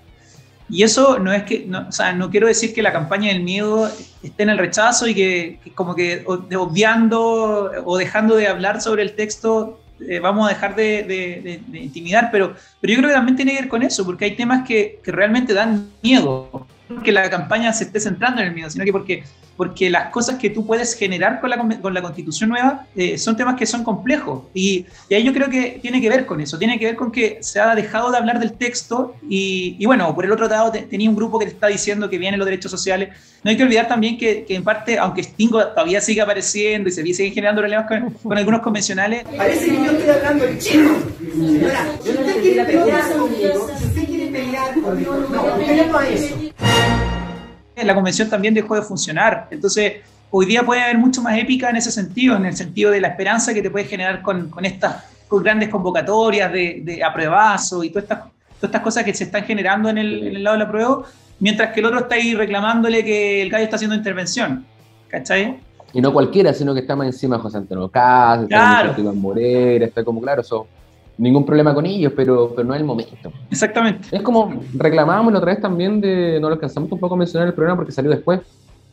Y 0.69 0.83
eso 0.83 1.17
no 1.19 1.31
es 1.31 1.43
que, 1.43 1.65
no, 1.65 1.87
o 1.87 1.91
sea, 1.91 2.11
no 2.13 2.29
quiero 2.29 2.47
decir 2.47 2.73
que 2.73 2.81
la 2.81 2.91
campaña 2.91 3.29
del 3.29 3.41
miedo 3.41 3.89
esté 4.21 4.43
en 4.43 4.49
el 4.49 4.57
rechazo 4.57 5.07
y 5.07 5.15
que, 5.15 5.59
como 5.75 5.95
que 5.95 6.23
obviando 6.25 7.71
o 7.85 7.97
dejando 7.97 8.35
de 8.35 8.47
hablar 8.47 8.81
sobre 8.81 9.03
el 9.03 9.15
texto 9.15 9.79
eh, 9.99 10.19
vamos 10.19 10.45
a 10.45 10.53
dejar 10.53 10.75
de, 10.75 11.61
intimidar, 11.73 12.29
pero, 12.31 12.53
pero 12.79 12.93
yo 12.93 12.99
creo 12.99 13.09
que 13.09 13.15
también 13.15 13.35
tiene 13.35 13.53
que 13.53 13.61
ver 13.61 13.69
con 13.69 13.81
eso, 13.81 14.05
porque 14.05 14.25
hay 14.25 14.35
temas 14.35 14.67
que, 14.67 14.99
realmente 15.05 15.53
dan 15.53 15.89
miedo, 16.03 16.67
porque 16.87 17.11
la 17.11 17.29
campaña 17.29 17.71
se 17.73 17.85
esté 17.85 17.99
centrando 17.99 18.41
en 18.41 18.47
el 18.47 18.53
miedo, 18.53 18.69
sino 18.69 18.85
que 18.85 18.91
porque, 18.91 19.23
porque 19.55 19.89
las 19.89 20.09
cosas 20.11 20.37
que 20.37 20.49
tú 20.49 20.65
puedes 20.65 20.93
generar 20.95 21.39
con 21.41 21.49
la, 21.49 21.57
con 21.81 21.93
la 21.93 22.01
constitución 22.01 22.49
nueva 22.49 22.85
eh, 22.95 23.17
son 23.17 23.35
temas 23.35 23.55
que 23.55 23.65
son 23.65 23.83
complejos. 23.83 24.43
Y, 24.53 24.85
y 25.09 25.15
ahí 25.15 25.23
yo 25.23 25.33
creo 25.33 25.49
que 25.49 25.79
tiene 25.81 25.99
que 26.01 26.09
ver 26.09 26.25
con 26.25 26.39
eso, 26.41 26.57
tiene 26.57 26.77
que 26.79 26.85
ver 26.85 26.95
con 26.95 27.11
que 27.11 27.39
se 27.41 27.59
ha 27.59 27.73
dejado 27.75 28.11
de 28.11 28.17
hablar 28.17 28.39
del 28.39 28.53
texto 28.53 29.15
y, 29.29 29.75
y 29.79 29.85
bueno, 29.85 30.13
por 30.15 30.25
el 30.25 30.31
otro 30.31 30.47
lado 30.47 30.71
te- 30.71 30.83
tenía 30.83 31.09
un 31.09 31.15
grupo 31.15 31.39
que 31.39 31.45
te 31.45 31.51
está 31.51 31.67
diciendo 31.67 32.09
que 32.09 32.17
vienen 32.17 32.39
los 32.39 32.45
derechos 32.45 32.71
sociales. 32.71 33.09
No 33.43 33.51
hay 33.51 33.57
que 33.57 33.63
olvidar 33.63 33.87
también 33.87 34.17
que, 34.17 34.43
que 34.45 34.55
en 34.55 34.63
parte, 34.63 34.97
aunque 34.97 35.23
Stingo 35.23 35.65
todavía 35.67 36.01
sigue 36.01 36.21
apareciendo 36.21 36.89
y 36.89 36.91
se 36.91 37.01
siguen 37.03 37.33
generando 37.33 37.61
problemas 37.61 37.87
con, 37.87 38.11
con 38.11 38.37
algunos 38.37 38.61
convencionales, 38.61 39.23
Parece 39.37 39.65
que 39.67 39.75
yo 39.75 39.91
estoy 39.91 40.09
hablando 40.09 40.45
en 40.45 40.57
chino. 40.59 40.89
Señora, 41.33 41.85
si 42.03 42.09
usted 42.09 42.41
quiere 42.41 42.65
pelear 42.65 43.11
conmigo, 43.17 43.69
si 43.77 43.85
usted 43.85 44.05
quiere 44.05 44.27
pelear 44.31 44.73
conmigo, 44.81 45.27
no, 45.31 45.43
usted 45.59 45.87
no 45.87 45.97
a 45.97 46.07
eso. 46.09 46.35
La 47.83 47.93
convención 47.95 48.29
también 48.29 48.53
dejó 48.53 48.75
de 48.75 48.81
funcionar. 48.81 49.47
Entonces, 49.51 49.93
hoy 50.31 50.45
día 50.45 50.63
puede 50.63 50.81
haber 50.81 50.97
mucho 50.97 51.21
más 51.21 51.37
épica 51.37 51.69
en 51.69 51.75
ese 51.77 51.91
sentido, 51.91 52.35
en 52.35 52.45
el 52.45 52.55
sentido 52.55 52.91
de 52.91 53.01
la 53.01 53.09
esperanza 53.09 53.53
que 53.53 53.61
te 53.61 53.69
puede 53.69 53.85
generar 53.85 54.21
con, 54.21 54.49
con 54.49 54.65
estas 54.65 55.03
con 55.27 55.43
grandes 55.43 55.67
convocatorias 55.69 56.51
de, 56.51 56.81
de 56.83 57.03
apruebazo 57.03 57.83
y 57.83 57.89
todas 57.89 58.03
estas, 58.03 58.19
todas 58.19 58.63
estas 58.63 58.81
cosas 58.81 59.03
que 59.03 59.13
se 59.13 59.25
están 59.25 59.43
generando 59.43 59.89
en 59.89 59.97
el, 59.97 60.27
en 60.27 60.35
el 60.37 60.43
lado 60.43 60.57
del 60.57 60.65
apruebo, 60.67 61.03
mientras 61.39 61.73
que 61.73 61.81
el 61.81 61.85
otro 61.85 61.99
está 61.99 62.15
ahí 62.15 62.33
reclamándole 62.33 63.03
que 63.03 63.41
el 63.41 63.49
gallo 63.49 63.65
está 63.65 63.75
haciendo 63.75 63.95
intervención. 63.95 64.65
¿Cachai? 65.09 65.59
Y 65.93 66.01
no 66.01 66.11
cualquiera, 66.13 66.53
sino 66.53 66.73
que 66.73 66.81
está 66.81 66.95
más 66.95 67.07
encima 67.07 67.39
José 67.39 67.57
Antonio 67.57 67.89
Cas, 67.89 68.43
está 68.43 68.47
Claro. 68.47 68.89
como 68.93 69.01
Iván 69.03 69.21
Morera, 69.21 69.85
está 69.85 70.03
como, 70.03 70.21
claro, 70.21 70.41
eso, 70.41 70.67
ningún 71.17 71.45
problema 71.45 71.73
con 71.73 71.85
ellos, 71.85 72.13
pero, 72.15 72.53
pero 72.55 72.67
no 72.67 72.73
es 72.73 72.79
el 72.79 72.85
momento. 72.85 73.31
Exactamente. 73.49 74.07
Es 74.11 74.21
como 74.21 74.53
reclamábamos 74.75 75.33
la 75.33 75.39
otra 75.39 75.51
vez 75.53 75.61
también 75.61 75.99
de, 75.99 76.39
no 76.39 76.47
lo 76.47 76.55
alcanzamos 76.55 76.91
un 76.91 76.99
poco 76.99 77.15
a 77.15 77.17
mencionar 77.17 77.47
en 77.47 77.49
el 77.49 77.55
programa 77.55 77.77
porque 77.77 77.91
salió 77.91 78.11
después, 78.11 78.41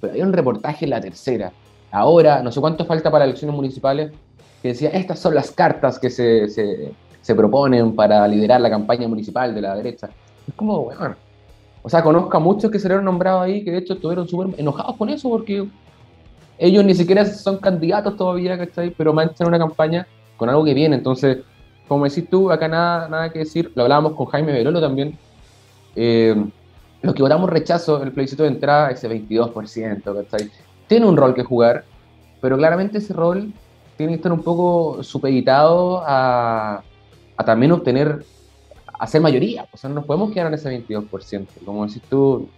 pero 0.00 0.14
hay 0.14 0.22
un 0.22 0.32
reportaje 0.32 0.84
en 0.84 0.90
la 0.90 1.00
tercera. 1.00 1.52
Ahora, 1.90 2.42
no 2.42 2.50
sé 2.50 2.60
cuánto 2.60 2.84
falta 2.84 3.10
para 3.10 3.24
elecciones 3.24 3.54
municipales, 3.54 4.10
que 4.62 4.68
decía, 4.68 4.88
estas 4.90 5.18
son 5.18 5.34
las 5.34 5.50
cartas 5.50 5.98
que 5.98 6.10
se, 6.10 6.48
se, 6.48 6.92
se 7.20 7.34
proponen 7.34 7.94
para 7.94 8.26
liderar 8.26 8.60
la 8.60 8.70
campaña 8.70 9.06
municipal 9.06 9.54
de 9.54 9.60
la 9.60 9.76
derecha. 9.76 10.08
Es 10.48 10.54
como, 10.54 10.84
bueno, 10.84 11.16
o 11.82 11.88
sea, 11.90 12.02
conozco 12.02 12.34
a 12.34 12.40
muchos 12.40 12.70
que 12.70 12.78
se 12.78 12.88
le 12.88 13.00
nombrado 13.02 13.42
ahí, 13.42 13.62
que 13.62 13.70
de 13.70 13.78
hecho 13.78 13.92
estuvieron 13.92 14.26
súper 14.26 14.58
enojados 14.58 14.96
con 14.96 15.10
eso 15.10 15.28
porque 15.28 15.68
ellos 16.58 16.84
ni 16.84 16.94
siquiera 16.94 17.26
son 17.26 17.58
candidatos 17.58 18.16
todavía, 18.16 18.56
¿cachai? 18.56 18.90
Pero 18.90 19.12
manchan 19.12 19.46
una 19.46 19.58
campaña 19.58 20.06
con 20.38 20.48
algo 20.48 20.64
que 20.64 20.72
viene. 20.72 20.96
Entonces, 20.96 21.38
como 21.88 22.04
decís 22.04 22.28
tú, 22.28 22.50
acá 22.50 22.68
nada, 22.68 23.08
nada 23.08 23.30
que 23.30 23.40
decir. 23.40 23.72
Lo 23.74 23.82
hablábamos 23.82 24.14
con 24.14 24.26
Jaime 24.26 24.52
Verolo 24.52 24.80
también. 24.80 25.18
Eh, 25.96 26.34
los 27.02 27.14
que 27.14 27.22
votamos 27.22 27.50
rechazo 27.50 28.00
en 28.00 28.08
el 28.08 28.12
plebiscito 28.12 28.44
de 28.44 28.48
entrada, 28.48 28.90
ese 28.90 29.08
22%, 29.08 30.28
¿cachai? 30.30 30.50
Tiene 30.86 31.06
un 31.06 31.16
rol 31.16 31.34
que 31.34 31.44
jugar, 31.44 31.84
pero 32.40 32.56
claramente 32.56 32.98
ese 32.98 33.12
rol 33.12 33.52
tiene 33.96 34.12
que 34.12 34.16
estar 34.16 34.32
un 34.32 34.42
poco 34.42 35.02
supeditado 35.02 36.02
a, 36.04 36.82
también 37.44 37.72
obtener, 37.72 38.24
a 38.98 39.06
ser 39.06 39.20
mayoría. 39.20 39.68
O 39.72 39.76
sea, 39.76 39.88
no 39.88 39.96
nos 39.96 40.06
podemos 40.06 40.32
quedar 40.32 40.46
en 40.46 40.54
ese 40.54 40.70
22%. 40.70 41.46
Como 41.64 41.86
decís 41.86 42.02
tú, 42.08 42.48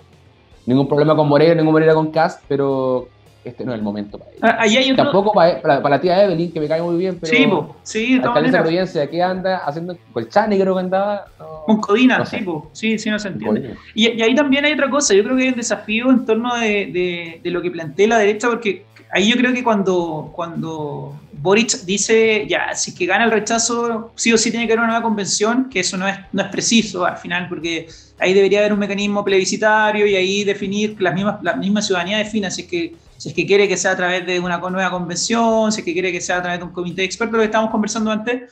ningún 0.65 0.89
problema 0.89 1.17
con 1.17 1.29
Moreno, 1.29 1.57
ningún 1.57 1.75
problema 1.75 1.95
con 1.95 2.13
Cast, 2.13 2.45
pero 2.49 3.09
este 3.49 3.65
no 3.65 3.73
es 3.73 3.79
el 3.79 3.83
momento 3.85 4.19
para 4.19 4.31
ello. 4.31 4.41
Ah, 4.43 4.57
Ahí 4.61 4.77
hay 4.77 4.91
otro. 4.93 5.05
Tampoco 5.05 5.33
para, 5.33 5.61
para, 5.63 5.83
para 5.83 5.97
la 5.97 6.01
tía 6.01 6.25
Evelyn, 6.25 6.53
que 6.53 6.61
me 6.61 6.69
cae 6.69 6.83
muy 6.83 6.97
bien, 6.97 7.19
pero 7.21 7.33
Sí, 7.33 7.47
po, 7.47 7.77
sí, 7.83 8.19
de. 8.19 8.59
Providencia, 8.63 9.09
¿qué 9.11 9.23
anda 9.23 9.59
haciendo? 9.59 9.97
Colchani 10.13 10.59
creo 10.59 10.75
que 10.75 10.81
andaba. 10.81 11.27
No, 11.39 11.63
Con 11.67 11.81
Codina, 11.81 12.19
no 12.19 12.27
sé. 12.27 12.39
sí, 12.39 12.45
po, 12.45 12.71
sí, 12.73 12.99
sí, 12.99 13.11
no 13.11 13.19
se 13.19 13.29
entiende. 13.29 13.75
Y, 13.95 14.09
y 14.11 14.23
ahí 14.23 14.35
también 14.35 14.65
hay 14.65 14.73
otra 14.73 14.89
cosa, 14.91 15.15
yo 15.15 15.23
creo 15.25 15.37
que 15.37 15.43
hay 15.45 15.49
un 15.51 15.57
desafío 15.57 16.11
en 16.11 16.25
torno 16.25 16.55
de, 16.57 16.69
de- 16.87 17.41
de 17.43 17.51
lo 17.51 17.61
que 17.63 17.71
plantea 17.71 18.09
la 18.09 18.19
derecha, 18.19 18.49
porque 18.49 18.85
ahí 19.13 19.31
yo 19.31 19.37
creo 19.37 19.53
que 19.53 19.63
cuando, 19.63 20.31
cuando 20.35 21.21
Boric 21.33 21.83
dice, 21.85 22.47
ya, 22.49 22.75
si 22.75 22.91
es 22.91 22.99
que 22.99 23.07
gana 23.07 23.25
el 23.25 23.31
rechazo, 23.31 24.13
sí 24.17 24.33
o 24.33 24.39
sí 24.39 24.51
tiene 24.51 24.67
que 24.67 24.73
haber 24.73 24.81
una 24.81 24.89
nueva 24.89 25.03
convención, 25.03 25.69
que 25.71 25.81
eso 25.81 25.97
no 25.97 26.07
es, 26.09 26.17
no 26.33 26.43
es 26.43 26.49
preciso 26.49 27.05
al 27.07 27.17
final, 27.17 27.49
porque 27.49 27.87
ahí 28.19 28.33
debería 28.35 28.61
haber 28.61 28.73
un 28.73 28.79
mecanismo 28.81 29.25
plebiscitario 29.25 30.07
y 30.07 30.17
ahí 30.17 30.45
definir, 30.45 30.97
que 30.97 31.05
las 31.05 31.15
mismas, 31.15 31.37
la 31.43 31.55
misma 31.55 31.83
ciudadanía 31.83 32.19
defina 32.19 32.51
si 32.51 32.63
es 32.63 32.69
que 32.69 32.95
si 33.17 33.29
es 33.31 33.35
que 33.35 33.47
quiere 33.47 33.69
que 33.69 33.77
sea 33.77 33.93
a 33.93 33.97
través 33.97 34.27
de 34.27 34.39
una 34.41 34.59
nueva 34.59 34.91
convención, 34.91 35.73
si 35.73 35.81
es 35.81 35.85
que 35.85 35.93
quiere 35.93 36.13
que 36.13 36.21
sea 36.21 36.39
a 36.39 36.43
través 36.43 36.59
de 36.61 36.65
un 36.67 36.73
comité 36.73 37.03
de 37.03 37.07
expertos, 37.07 37.33
lo 37.35 37.39
que 37.41 37.47
estábamos 37.47 37.71
conversando 37.71 38.11
antes, 38.11 38.43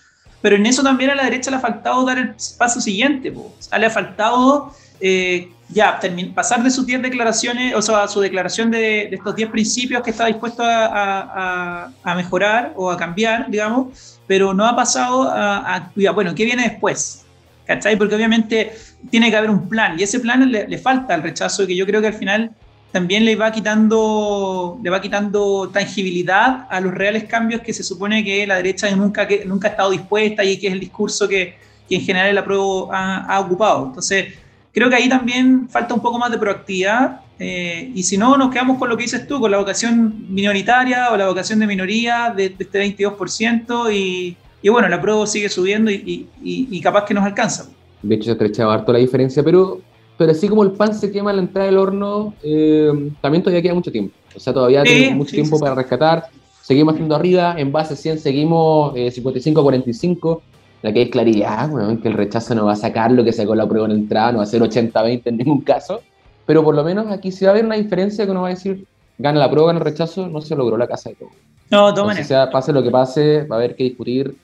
pero 0.41 0.57
en 0.57 0.67
eso 0.67 0.83
también 0.83 1.11
a 1.11 1.15
la 1.15 1.25
derecha 1.25 1.51
le 1.51 1.57
ha 1.57 1.61
faltado 1.61 2.05
dar 2.05 2.19
el 2.19 2.35
paso 2.59 2.81
siguiente, 2.81 3.33
po. 3.33 3.55
Le 3.79 3.87
ha 3.87 3.91
faltado 3.91 4.73
eh, 5.01 5.49
ya 5.71 5.99
pasar 6.35 6.63
de 6.63 6.71
sus 6.71 6.85
10 6.87 7.01
declaraciones, 7.03 7.75
o 7.75 7.81
sea, 7.83 8.07
su 8.09 8.21
declaración 8.21 8.71
de, 8.71 8.79
de 8.79 9.17
estos 9.17 9.35
10 9.35 9.51
principios 9.51 10.03
que 10.03 10.11
está 10.11 10.27
dispuesto 10.27 10.63
a- 10.63 10.87
a- 10.87 11.93
a 12.03 12.15
mejorar 12.15 12.73
o 12.77 12.91
a 12.91 12.97
cambiar, 12.97 13.51
digamos, 13.51 14.21
pero 14.27 14.53
no 14.55 14.67
ha 14.67 14.77
pasado 14.77 15.23
a, 15.25 15.77
a- 15.77 15.93
ya, 15.97 16.11
bueno, 16.13 16.35
¿qué 16.35 16.45
viene 16.45 16.65
después? 16.69 17.25
¿Cachai? 17.67 17.97
Porque 17.97 18.15
obviamente 18.15 18.73
tiene 19.11 19.31
que 19.31 19.37
haber 19.39 19.49
un 19.51 19.67
plan 19.69 19.99
y 19.99 20.03
ese 20.03 20.21
plan 20.21 20.51
le, 20.53 20.69
le 20.69 20.79
falta 20.79 21.15
al 21.15 21.23
rechazo 21.23 21.67
que 21.67 21.75
yo 21.75 21.87
creo 21.87 22.03
que 22.03 22.09
al 22.09 22.15
final 22.15 22.51
también 22.95 23.25
le 23.25 23.35
va 23.35 23.51
quitando 23.51 24.79
le 24.81 24.89
va 24.89 25.01
quitando 25.01 25.69
tangibilidad 25.73 26.69
a 26.71 26.81
los 26.81 26.95
reales 26.95 27.25
cambios 27.25 27.61
que 27.61 27.73
se 27.73 27.83
supone 27.83 28.23
que 28.23 28.47
la 28.47 28.55
derecha 28.55 28.89
nunca, 28.95 29.27
que, 29.27 29.45
nunca 29.45 29.67
ha 29.67 29.71
estado 29.73 29.91
dispuesta 29.91 30.45
y 30.45 30.57
que 30.61 30.69
es 30.69 30.73
el 30.75 30.79
discurso 30.79 31.27
que, 31.27 31.57
que 31.89 31.97
en 31.97 32.03
general 32.03 32.29
el 32.29 32.39
apruebo 32.39 32.89
ha, 32.93 33.25
ha 33.25 33.41
ocupado. 33.41 33.87
Entonces, 33.89 34.35
creo 34.73 34.89
que 34.89 34.95
ahí 34.95 35.09
también 35.09 35.69
falta 35.69 35.93
un 35.93 35.99
poco 36.01 36.21
más 36.21 36.31
de 36.31 36.39
proactividad 36.39 37.21
eh, 37.41 37.91
y 37.93 38.05
si 38.05 38.17
no, 38.17 38.37
nos 38.37 38.53
quedamos 38.53 38.79
con 38.79 38.89
lo 38.89 38.97
que 38.97 39.03
dices 39.03 39.27
tú, 39.27 39.41
con 39.41 39.51
la 39.51 39.59
vocación 39.59 40.27
minoritaria 40.29 41.11
o 41.11 41.17
la 41.17 41.27
vocación 41.27 41.59
de 41.59 41.67
minoría 41.67 42.33
de, 42.37 42.51
de 42.51 42.63
este 42.63 42.81
22% 42.97 43.93
y, 43.93 44.37
y 44.63 44.69
bueno, 44.69 44.87
el 44.87 44.93
apruebo 44.95 45.27
sigue 45.27 45.49
subiendo 45.49 45.91
y, 45.91 46.29
y- 46.45 46.69
y- 46.71 46.81
capaz 46.81 47.05
que 47.07 47.13
nos 47.15 47.25
alcanza. 47.25 47.67
De 48.03 48.15
hecho, 48.15 48.27
se 48.27 48.31
estrechaba 48.33 48.75
harto 48.75 48.93
la 48.93 49.01
diferencia, 49.01 49.43
pero, 49.43 49.81
pero 50.17 50.33
así 50.33 50.49
como 50.49 50.63
el 50.63 50.73
pan 50.73 50.95
se 50.95 51.11
quema 51.11 51.31
a 51.31 51.35
la 51.35 51.41
entrada 51.43 51.67
del 51.67 51.79
horno, 51.79 52.35
eh, 52.43 53.11
también 53.21 53.43
todavía 53.43 53.63
queda 53.63 53.75
mucho 53.75 53.91
tiempo. 53.93 54.15
O 54.35 54.41
sea, 54.41 54.53
todavía 54.53 54.83
Sí, 54.85 54.89
tenemos 54.93 55.17
mucho 55.17 55.31
sí, 55.31 55.37
tiempo 55.37 55.57
sí, 55.57 55.63
para 55.63 55.75
rescatar. 55.75 56.25
Seguimos 56.63 56.95
haciendo 56.95 57.15
arriba, 57.15 57.55
en 57.59 57.73
base 57.73 57.95
100 57.97 58.19
seguimos 58.19 58.93
eh, 58.97 59.11
55-45. 59.11 60.41
La 60.83 60.93
que 60.93 61.03
es 61.03 61.09
claridad, 61.09 61.71
bueno, 61.71 61.99
que 62.01 62.09
el 62.09 62.15
rechazo 62.15 62.55
no 62.55 62.67
va 62.67 62.73
a 62.73 62.77
sacar 62.77 63.11
lo 63.11 63.25
que 63.25 63.33
sacó 63.33 63.55
la 63.55 63.67
prueba 63.67 63.87
en 63.87 63.93
entrada, 63.93 64.33
no 64.33 64.39
va 64.39 64.45
a 64.45 64.47
ser 64.47 64.61
80-20 64.61 65.23
en 65.25 65.37
ningún 65.39 65.63
caso. 65.63 66.01
Pero 66.47 66.63
por 66.63 66.75
lo 66.75 66.85
menos 66.85 67.11
aquí 67.11 67.33
sí 67.33 67.45
va 67.47 67.53
a 67.53 67.55
haber 67.55 67.65
una 67.65 67.77
diferencia 67.77 68.27
que 68.27 68.31
uno 68.31 68.43
va 68.43 68.49
a 68.49 68.51
decir, 68.51 68.85
gana 69.17 69.39
la 69.41 69.51
prueba, 69.51 69.69
gana 69.69 69.79
el 69.79 69.85
rechazo, 69.85 70.29
no 70.29 70.43
se 70.43 70.55
logró 70.55 70.77
la 70.77 70.87
casa 70.87 71.09
de 71.09 71.17
todo. 71.17 71.31
No, 71.71 71.89
Entonces, 71.89 72.07
maneras. 72.07 72.29
sea, 72.29 72.51
pase 72.51 72.73
lo 72.73 72.83
que 72.83 72.91
pase, 72.91 73.45
va 73.45 73.57
a 73.57 73.59
haber 73.61 73.75
que 73.75 73.85
discutir 73.85 74.37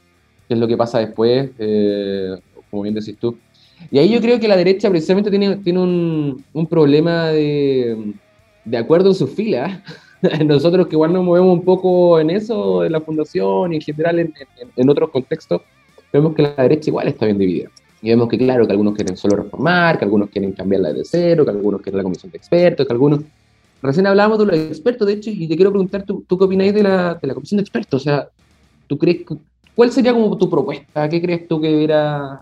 qué 0.48 0.54
es 0.54 0.58
lo 0.60 0.66
que 0.66 0.78
pasa 0.78 0.98
después, 0.98 1.50
eh, 1.58 2.36
como 2.70 2.82
bien 2.84 2.94
decís 2.94 3.18
tú. 3.20 3.36
Y 3.90 3.98
ahí 3.98 4.08
yo 4.12 4.20
creo 4.20 4.38
que 4.38 4.48
la 4.48 4.56
derecha 4.56 4.88
precisamente 4.90 5.30
tiene, 5.30 5.56
tiene 5.56 5.78
un, 5.80 6.44
un 6.52 6.66
problema 6.66 7.28
de, 7.28 8.14
de 8.64 8.76
acuerdo 8.76 9.08
en 9.10 9.14
sus 9.14 9.30
filas. 9.30 9.80
Nosotros 10.44 10.86
que 10.86 10.94
igual 10.96 11.12
nos 11.12 11.24
movemos 11.24 11.52
un 11.58 11.64
poco 11.64 12.20
en 12.20 12.30
eso, 12.30 12.84
en 12.84 12.92
la 12.92 13.00
fundación 13.00 13.72
y 13.72 13.76
en 13.76 13.82
general 13.82 14.18
en, 14.18 14.26
en- 14.60 14.68
en 14.76 14.88
otros 14.90 15.10
contextos, 15.10 15.62
vemos 16.12 16.34
que 16.34 16.42
la 16.42 16.54
derecha 16.56 16.90
igual 16.90 17.08
está 17.08 17.26
bien 17.26 17.38
dividida. 17.38 17.70
Y 18.02 18.08
vemos 18.10 18.28
que 18.28 18.38
claro, 18.38 18.66
que 18.66 18.72
algunos 18.72 18.94
quieren 18.94 19.16
solo 19.16 19.36
reformar, 19.36 19.98
que 19.98 20.04
algunos 20.04 20.30
quieren 20.30 20.52
cambiarla 20.52 20.92
de 20.92 21.04
cero, 21.04 21.44
que 21.44 21.50
algunos 21.50 21.80
quieren 21.82 21.98
la 21.98 22.02
comisión 22.02 22.30
de 22.32 22.38
expertos, 22.38 22.86
que 22.86 22.92
algunos... 22.92 23.20
Recién 23.82 24.06
hablábamos 24.06 24.38
de 24.38 24.46
los 24.46 24.56
expertos, 24.56 25.06
de 25.06 25.14
hecho, 25.14 25.30
y 25.30 25.48
te 25.48 25.56
quiero 25.56 25.70
preguntar, 25.70 26.02
¿tú, 26.04 26.22
tú 26.28 26.36
qué 26.36 26.44
opináis 26.44 26.74
de 26.74 26.82
la, 26.82 27.14
de 27.14 27.26
la 27.28 27.32
comisión 27.34 27.56
de 27.56 27.62
expertos? 27.62 28.02
O 28.02 28.04
sea, 28.04 28.28
¿tú 28.86 28.98
crees 28.98 29.22
¿Cuál 29.74 29.90
sería 29.92 30.12
como 30.12 30.36
tu 30.36 30.48
propuesta? 30.50 31.08
¿Qué 31.08 31.20
crees 31.22 31.48
tú 31.48 31.60
que 31.60 31.68
debiera, 31.68 32.40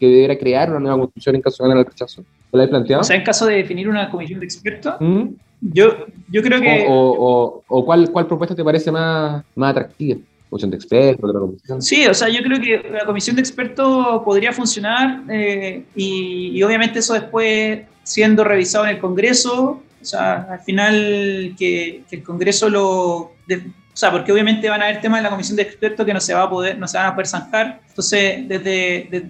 que 0.00 0.06
debiera 0.06 0.36
crear 0.38 0.70
una 0.70 0.80
nueva 0.80 0.98
constitución 0.98 1.36
en 1.36 1.42
caso 1.42 1.62
de 1.62 1.68
ganar 1.68 1.84
el 1.84 1.90
rechazo? 1.90 2.22
¿Lo 2.50 2.58
habéis 2.58 2.70
planteado? 2.70 3.00
O 3.02 3.04
sea, 3.04 3.16
en 3.16 3.22
caso 3.24 3.46
de 3.46 3.56
definir 3.56 3.88
una 3.88 4.10
comisión 4.10 4.40
de 4.40 4.46
expertos, 4.46 4.94
¿Mm? 5.00 5.22
yo, 5.60 6.06
yo 6.28 6.42
creo 6.42 6.60
que... 6.60 6.86
¿O, 6.88 6.92
o- 6.92 7.16
o- 7.56 7.62
o 7.68 7.84
cuál, 7.84 8.10
cuál 8.10 8.26
propuesta 8.26 8.54
te 8.56 8.64
parece 8.64 8.90
más, 8.90 9.44
más 9.54 9.70
atractiva? 9.70 10.18
¿Comisión 10.50 10.70
de 10.70 10.76
expertos, 10.76 11.30
otra 11.30 11.40
comisión? 11.40 11.80
Sí, 11.82 12.06
o 12.06 12.12
sea, 12.14 12.28
yo 12.28 12.42
creo 12.42 12.60
que 12.60 12.90
la 12.90 13.06
comisión 13.06 13.36
de 13.36 13.42
expertos 13.42 14.22
podría 14.24 14.52
funcionar 14.52 15.22
eh, 15.30 15.84
y, 15.94 16.48
y 16.54 16.62
obviamente 16.62 16.98
eso 16.98 17.14
después 17.14 17.80
siendo 18.02 18.44
revisado 18.44 18.84
en 18.84 18.90
el 18.96 18.98
Congreso, 18.98 19.80
o 20.00 20.04
sea, 20.04 20.48
al 20.50 20.60
final 20.60 21.54
que, 21.58 22.02
que 22.10 22.16
el 22.16 22.22
Congreso 22.22 22.68
lo... 22.68 23.30
de- 23.46 23.62
o 23.92 23.96
sea, 23.96 24.10
porque 24.10 24.32
obviamente 24.32 24.68
van 24.70 24.80
a 24.82 24.86
haber 24.86 25.00
temas 25.00 25.18
de 25.18 25.24
la 25.24 25.30
comisión 25.30 25.56
de 25.56 25.62
expertos 25.62 26.06
que 26.06 26.14
no 26.14 26.20
se 26.20 26.32
va 26.34 26.42
a 26.44 26.50
poder, 26.50 26.78
no 26.78 26.88
se 26.88 26.96
van 26.96 27.06
a 27.06 27.14
poder 27.14 27.26
zanjar. 27.26 27.80
Entonces, 27.88 28.48
desde, 28.48 29.06
de- 29.10 29.26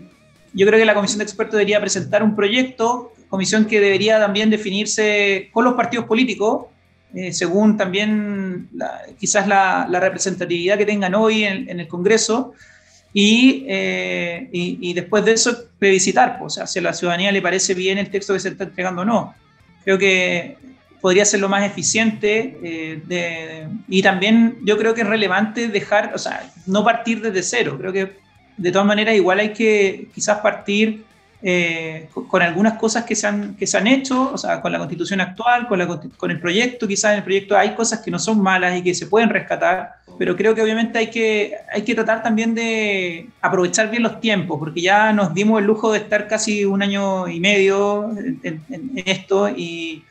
yo 0.53 0.67
creo 0.67 0.79
que 0.79 0.85
la 0.85 0.95
comisión 0.95 1.19
de 1.19 1.25
expertos 1.25 1.55
debería 1.55 1.81
presentar 1.81 2.23
un 2.23 2.37
proyecto, 2.37 3.13
comisión 3.29 3.65
que 3.65 3.81
debería 3.81 4.19
también 4.21 4.51
definirse 4.51 5.49
con 5.53 5.65
los 5.65 5.75
partidos 5.75 6.05
políticos, 6.05 6.67
eh, 7.15 7.33
según 7.33 7.77
también 7.77 8.69
la- 8.75 9.01
quizás 9.19 9.49
la, 9.49 9.87
la 9.91 9.99
representatividad 10.01 10.79
que 10.79 10.87
tengan 10.87 11.15
hoy 11.15 11.45
en, 11.45 11.69
en 11.69 11.81
el 11.81 11.89
Congreso, 11.89 12.53
y, 13.15 13.65
eh, 13.69 14.49
y, 14.53 14.79
y 14.81 14.95
después 14.95 15.25
de 15.25 15.33
eso 15.33 15.55
plebiscitar, 15.79 16.39
pues, 16.39 16.53
o 16.53 16.57
sea, 16.57 16.67
si 16.67 16.79
a 16.79 16.83
la 16.83 16.95
ciudadanía 16.95 17.31
le 17.33 17.43
parece 17.43 17.75
bien 17.75 17.99
el 17.99 18.09
texto 18.11 18.33
que 18.33 18.41
se 18.41 18.49
está 18.51 18.65
entregando 18.65 19.03
o 19.03 19.05
no. 19.05 19.35
Creo 19.85 19.99
que 19.99 20.57
podría 21.03 21.27
ser 21.27 21.41
lo 21.41 21.51
más 21.51 21.65
eficiente 21.67 22.59
eh, 22.63 23.03
de- 23.07 23.69
y 23.89 24.03
también 24.03 24.59
yo 24.65 24.79
creo 24.79 24.95
que 24.95 25.03
es 25.03 25.09
relevante 25.09 25.69
dejar, 25.69 26.13
o 26.15 26.19
sea, 26.19 26.51
no 26.67 26.85
partir 26.85 27.21
desde 27.23 27.43
cero, 27.43 27.77
creo 27.79 27.93
que 27.93 28.23
de 28.57 28.73
todas 28.73 28.87
maneras 28.87 29.15
igual 29.17 29.41
hay 29.41 29.53
que 29.53 30.09
quizás 30.15 30.39
partir 30.41 31.05
eh, 31.45 32.09
con, 32.31 32.41
algunas 32.41 32.75
cosas 32.79 33.05
que 33.05 33.17
se, 33.17 33.27
han, 33.27 33.57
que 33.57 33.67
se 33.67 33.77
han 33.77 33.89
hecho, 33.89 34.31
o 34.33 34.39
sea, 34.39 34.61
con 34.63 34.71
la 34.71 34.79
constitución 34.79 35.21
actual, 35.21 35.67
con, 35.67 35.79
la, 35.81 35.89
con 36.17 36.31
el 36.31 36.39
proyecto, 36.41 36.87
quizás 36.87 37.13
en 37.13 37.19
el 37.19 37.25
proyecto 37.25 37.57
hay 37.59 37.75
cosas 37.75 38.01
que 38.01 38.13
no 38.13 38.21
son 38.21 38.41
malas 38.41 38.79
y 38.79 38.83
que 38.83 38.95
se 38.95 39.07
pueden 39.09 39.29
rescatar, 39.29 39.91
pero 40.19 40.37
creo 40.37 40.55
que 40.55 40.63
obviamente 40.63 40.99
hay 41.01 41.11
que, 41.11 41.55
hay 41.75 41.83
que 41.83 41.97
tratar 41.97 42.23
también 42.23 42.55
de 42.55 43.29
aprovechar 43.41 43.91
bien 43.91 44.05
los 44.05 44.21
tiempos, 44.21 44.59
porque 44.61 44.83
ya 44.83 45.13
nos 45.13 45.35
dimos 45.35 45.61
el 45.61 45.67
lujo 45.67 45.91
de 45.93 45.99
estar 45.99 46.29
casi 46.29 46.65
un 46.65 46.81
año 46.83 47.27
y 47.29 47.41
medio 47.41 48.11
en, 48.17 48.41
en- 48.45 48.65
en 48.69 49.03
esto 49.05 49.49
y, 49.49 50.05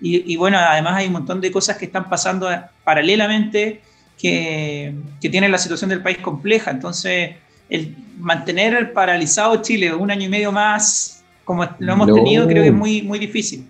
y- 0.00 0.32
y 0.32 0.36
bueno, 0.36 0.58
además 0.58 0.94
hay 0.96 1.06
un 1.06 1.12
montón 1.14 1.40
de 1.40 1.50
cosas 1.50 1.76
que 1.76 1.86
están 1.86 2.08
pasando 2.08 2.48
paralelamente 2.84 3.80
que, 4.20 4.94
que 5.20 5.28
tienen 5.28 5.50
la 5.52 5.58
situación 5.58 5.90
del 5.90 6.02
país 6.02 6.18
compleja, 6.18 6.70
entonces 6.70 7.36
el 7.70 7.94
mantener 8.18 8.92
paralizado 8.92 9.62
Chile 9.62 9.94
un 9.94 10.10
año 10.10 10.24
y 10.26 10.28
medio 10.28 10.50
más, 10.50 11.22
como 11.44 11.64
lo 11.78 11.92
hemos 11.92 12.08
No. 12.08 12.14
tenido, 12.14 12.46
creo 12.46 12.62
que 12.62 12.68
es 12.70 12.74
muy, 12.74 13.02
muy 13.02 13.18
difícil. 13.18 13.68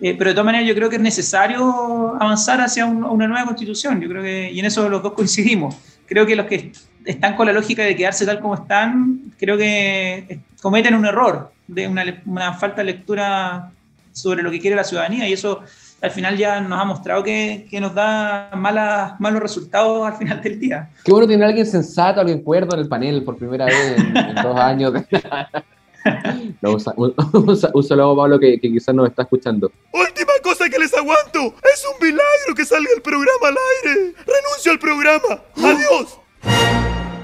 Eh, 0.00 0.14
pero 0.18 0.30
de 0.30 0.34
todas 0.34 0.44
maneras 0.46 0.68
yo 0.68 0.74
creo 0.74 0.90
que 0.90 0.96
es 0.96 1.02
necesario 1.02 2.14
avanzar 2.20 2.60
hacia 2.60 2.84
un- 2.84 3.04
una 3.04 3.26
nueva 3.26 3.46
constitución, 3.46 3.98
yo 4.00 4.08
creo 4.08 4.22
que, 4.22 4.50
y 4.52 4.58
en 4.60 4.66
eso 4.66 4.86
los 4.90 5.02
dos 5.02 5.14
coincidimos. 5.14 5.74
Creo 6.06 6.26
que 6.26 6.36
los 6.36 6.46
que 6.46 6.70
están 7.04 7.34
con 7.34 7.46
la 7.46 7.52
lógica 7.54 7.82
de 7.82 7.96
quedarse 7.96 8.26
tal 8.26 8.40
como 8.40 8.54
están, 8.56 9.20
creo 9.38 9.56
que 9.56 10.18
eh, 10.28 10.38
cometen 10.60 10.94
un 10.94 11.06
error, 11.06 11.50
de 11.66 11.88
una, 11.88 12.04
una 12.26 12.52
falta 12.52 12.82
de 12.82 12.84
lectura 12.92 13.70
sobre 14.16 14.42
lo 14.42 14.50
que 14.50 14.60
quiere 14.60 14.76
la 14.76 14.84
ciudadanía, 14.84 15.28
y 15.28 15.32
eso 15.32 15.60
al 16.00 16.10
final 16.10 16.36
ya 16.36 16.60
nos 16.60 16.80
ha 16.80 16.84
mostrado 16.84 17.22
que, 17.22 17.66
que 17.70 17.80
nos 17.80 17.94
da 17.94 18.50
malas, 18.56 19.18
malos 19.20 19.40
resultados 19.40 20.06
al 20.06 20.16
final 20.16 20.42
del 20.42 20.58
día. 20.58 20.90
Qué 21.04 21.12
bueno 21.12 21.26
tener 21.26 21.44
a 21.44 21.48
alguien 21.48 21.66
sensato, 21.66 22.20
alguien 22.20 22.42
cuerdo 22.42 22.74
en 22.74 22.80
el 22.80 22.88
panel 22.88 23.24
por 23.24 23.36
primera 23.36 23.66
vez 23.66 23.98
en, 23.98 24.16
en 24.16 24.34
dos 24.42 24.58
años. 24.58 24.92
no, 26.60 26.72
usa, 26.72 26.94
usa, 27.32 27.70
un 27.74 27.84
saludo 27.84 28.12
a 28.12 28.16
Pablo 28.16 28.38
que, 28.38 28.58
que 28.60 28.70
quizás 28.70 28.94
nos 28.94 29.08
está 29.08 29.22
escuchando. 29.22 29.70
Última 29.92 30.32
cosa 30.42 30.68
que 30.68 30.78
les 30.78 30.94
aguanto. 30.94 31.40
Es 31.40 31.84
un 31.92 32.06
milagro 32.06 32.54
que 32.54 32.64
salga 32.64 32.88
el 32.94 33.02
programa 33.02 33.48
al 33.48 33.56
aire. 33.84 34.14
Renuncio 34.26 34.72
al 34.72 34.78
programa. 34.78 35.42
Adiós. 35.56 36.75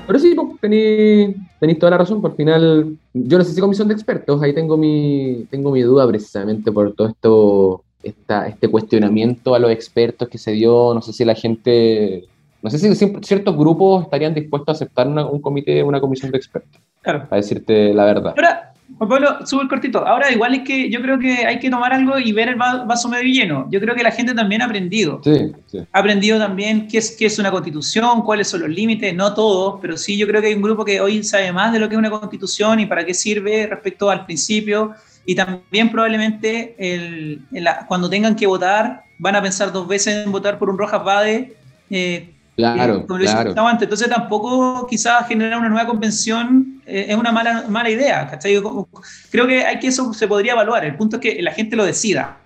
Pero 0.06 0.18
sí, 0.18 0.34
pues, 0.34 0.60
tenéis 0.60 1.78
toda 1.78 1.90
la 1.90 1.98
razón. 1.98 2.20
Por 2.20 2.34
final, 2.36 2.96
yo 3.14 3.38
no 3.38 3.44
sé 3.44 3.52
si 3.52 3.60
comisión 3.60 3.88
de 3.88 3.94
expertos, 3.94 4.42
ahí 4.42 4.52
tengo 4.52 4.76
mi, 4.76 5.46
tengo 5.50 5.70
mi 5.70 5.82
duda 5.82 6.06
precisamente 6.08 6.70
por 6.72 6.92
todo 6.94 7.08
esto, 7.08 7.84
esta, 8.02 8.48
este 8.48 8.68
cuestionamiento 8.68 9.54
a 9.54 9.58
los 9.58 9.70
expertos 9.70 10.28
que 10.28 10.38
se 10.38 10.52
dio. 10.52 10.92
No 10.94 11.00
sé 11.02 11.12
si 11.12 11.24
la 11.24 11.34
gente, 11.34 12.24
no 12.62 12.70
sé 12.70 12.78
si 12.78 12.94
ciertos 13.22 13.56
grupos 13.56 14.04
estarían 14.04 14.34
dispuestos 14.34 14.68
a 14.68 14.72
aceptar 14.72 15.06
una- 15.08 15.26
un 15.26 15.40
comité, 15.40 15.82
una 15.82 16.00
comisión 16.00 16.30
de 16.32 16.38
expertos, 16.38 16.80
Claro. 17.02 17.28
para 17.28 17.42
decirte 17.42 17.92
la 17.92 18.04
verdad. 18.04 18.34
Ahora, 18.36 18.68
Juan 18.98 19.08
Pablo, 19.08 19.46
súper 19.46 19.68
cortito. 19.68 20.06
Ahora, 20.06 20.30
igual 20.30 20.54
es 20.54 20.62
que 20.62 20.88
yo 20.90 21.00
creo 21.00 21.18
que 21.18 21.46
hay 21.46 21.58
que 21.58 21.70
tomar 21.70 21.92
algo 21.92 22.18
y 22.18 22.30
ver 22.32 22.50
el 22.50 22.60
va- 22.60 22.84
vaso 22.84 23.08
medio 23.08 23.24
lleno. 23.24 23.66
Yo 23.70 23.80
creo 23.80 23.94
que 23.94 24.02
la 24.02 24.10
gente 24.12 24.34
también 24.34 24.60
ha 24.62 24.66
aprendido. 24.66 25.20
Sí, 25.24 25.52
sí. 25.66 25.78
Ha 25.92 25.98
aprendido 25.98 26.38
también 26.38 26.86
qué 26.86 26.98
es, 26.98 27.16
qué 27.18 27.26
es 27.26 27.38
una 27.38 27.50
constitución, 27.50 28.22
cuáles 28.22 28.48
son 28.48 28.60
los 28.60 28.68
límites, 28.68 29.14
no 29.14 29.32
todos, 29.34 29.78
pero 29.80 29.96
sí 29.96 30.16
yo 30.18 30.26
creo 30.26 30.40
que 30.40 30.48
hay 30.48 30.54
un 30.54 30.62
grupo 30.62 30.84
que 30.84 31.00
hoy 31.00 31.24
sabe 31.24 31.50
más 31.52 31.72
de 31.72 31.78
lo 31.80 31.88
que 31.88 31.94
es 31.94 31.98
una 31.98 32.10
constitución 32.10 32.80
y 32.80 32.86
para 32.86 33.04
qué 33.04 33.14
sirve 33.14 33.66
respecto 33.66 34.10
al 34.10 34.24
principio. 34.26 34.92
Y 35.24 35.34
también 35.34 35.90
probablemente 35.90 36.74
el- 36.78 37.40
en 37.52 37.64
la- 37.64 37.86
cuando 37.86 38.10
tengan 38.10 38.36
que 38.36 38.46
votar 38.46 39.04
van 39.18 39.36
a 39.36 39.42
pensar 39.42 39.72
dos 39.72 39.88
veces 39.88 40.24
en 40.26 40.32
votar 40.32 40.58
por 40.58 40.68
un 40.70 40.76
Rojas 40.78 41.02
Bade. 41.02 41.56
eh, 41.94 42.31
Claro, 42.56 42.96
eh, 42.98 43.06
como 43.06 43.18
claro. 43.20 43.66
Antes. 43.66 43.84
Entonces 43.86 44.08
tampoco 44.08 44.86
quizás 44.86 45.26
generar 45.26 45.58
una 45.58 45.68
nueva 45.70 45.86
convención 45.86 46.82
eh, 46.86 47.06
es 47.08 47.16
una 47.16 47.32
mala, 47.32 47.64
mala 47.68 47.88
idea. 47.90 48.28
¿cachai? 48.28 48.54
Yo 48.54 48.88
Creo 49.30 49.46
que 49.46 49.64
hay 49.64 49.78
que 49.78 49.86
eso 49.88 50.12
se 50.12 50.28
podría 50.28 50.52
evaluar. 50.52 50.84
El 50.84 50.96
punto 50.96 51.16
es 51.16 51.22
que 51.22 51.42
la 51.42 51.52
gente 51.52 51.76
lo 51.76 51.84
decida 51.84 52.36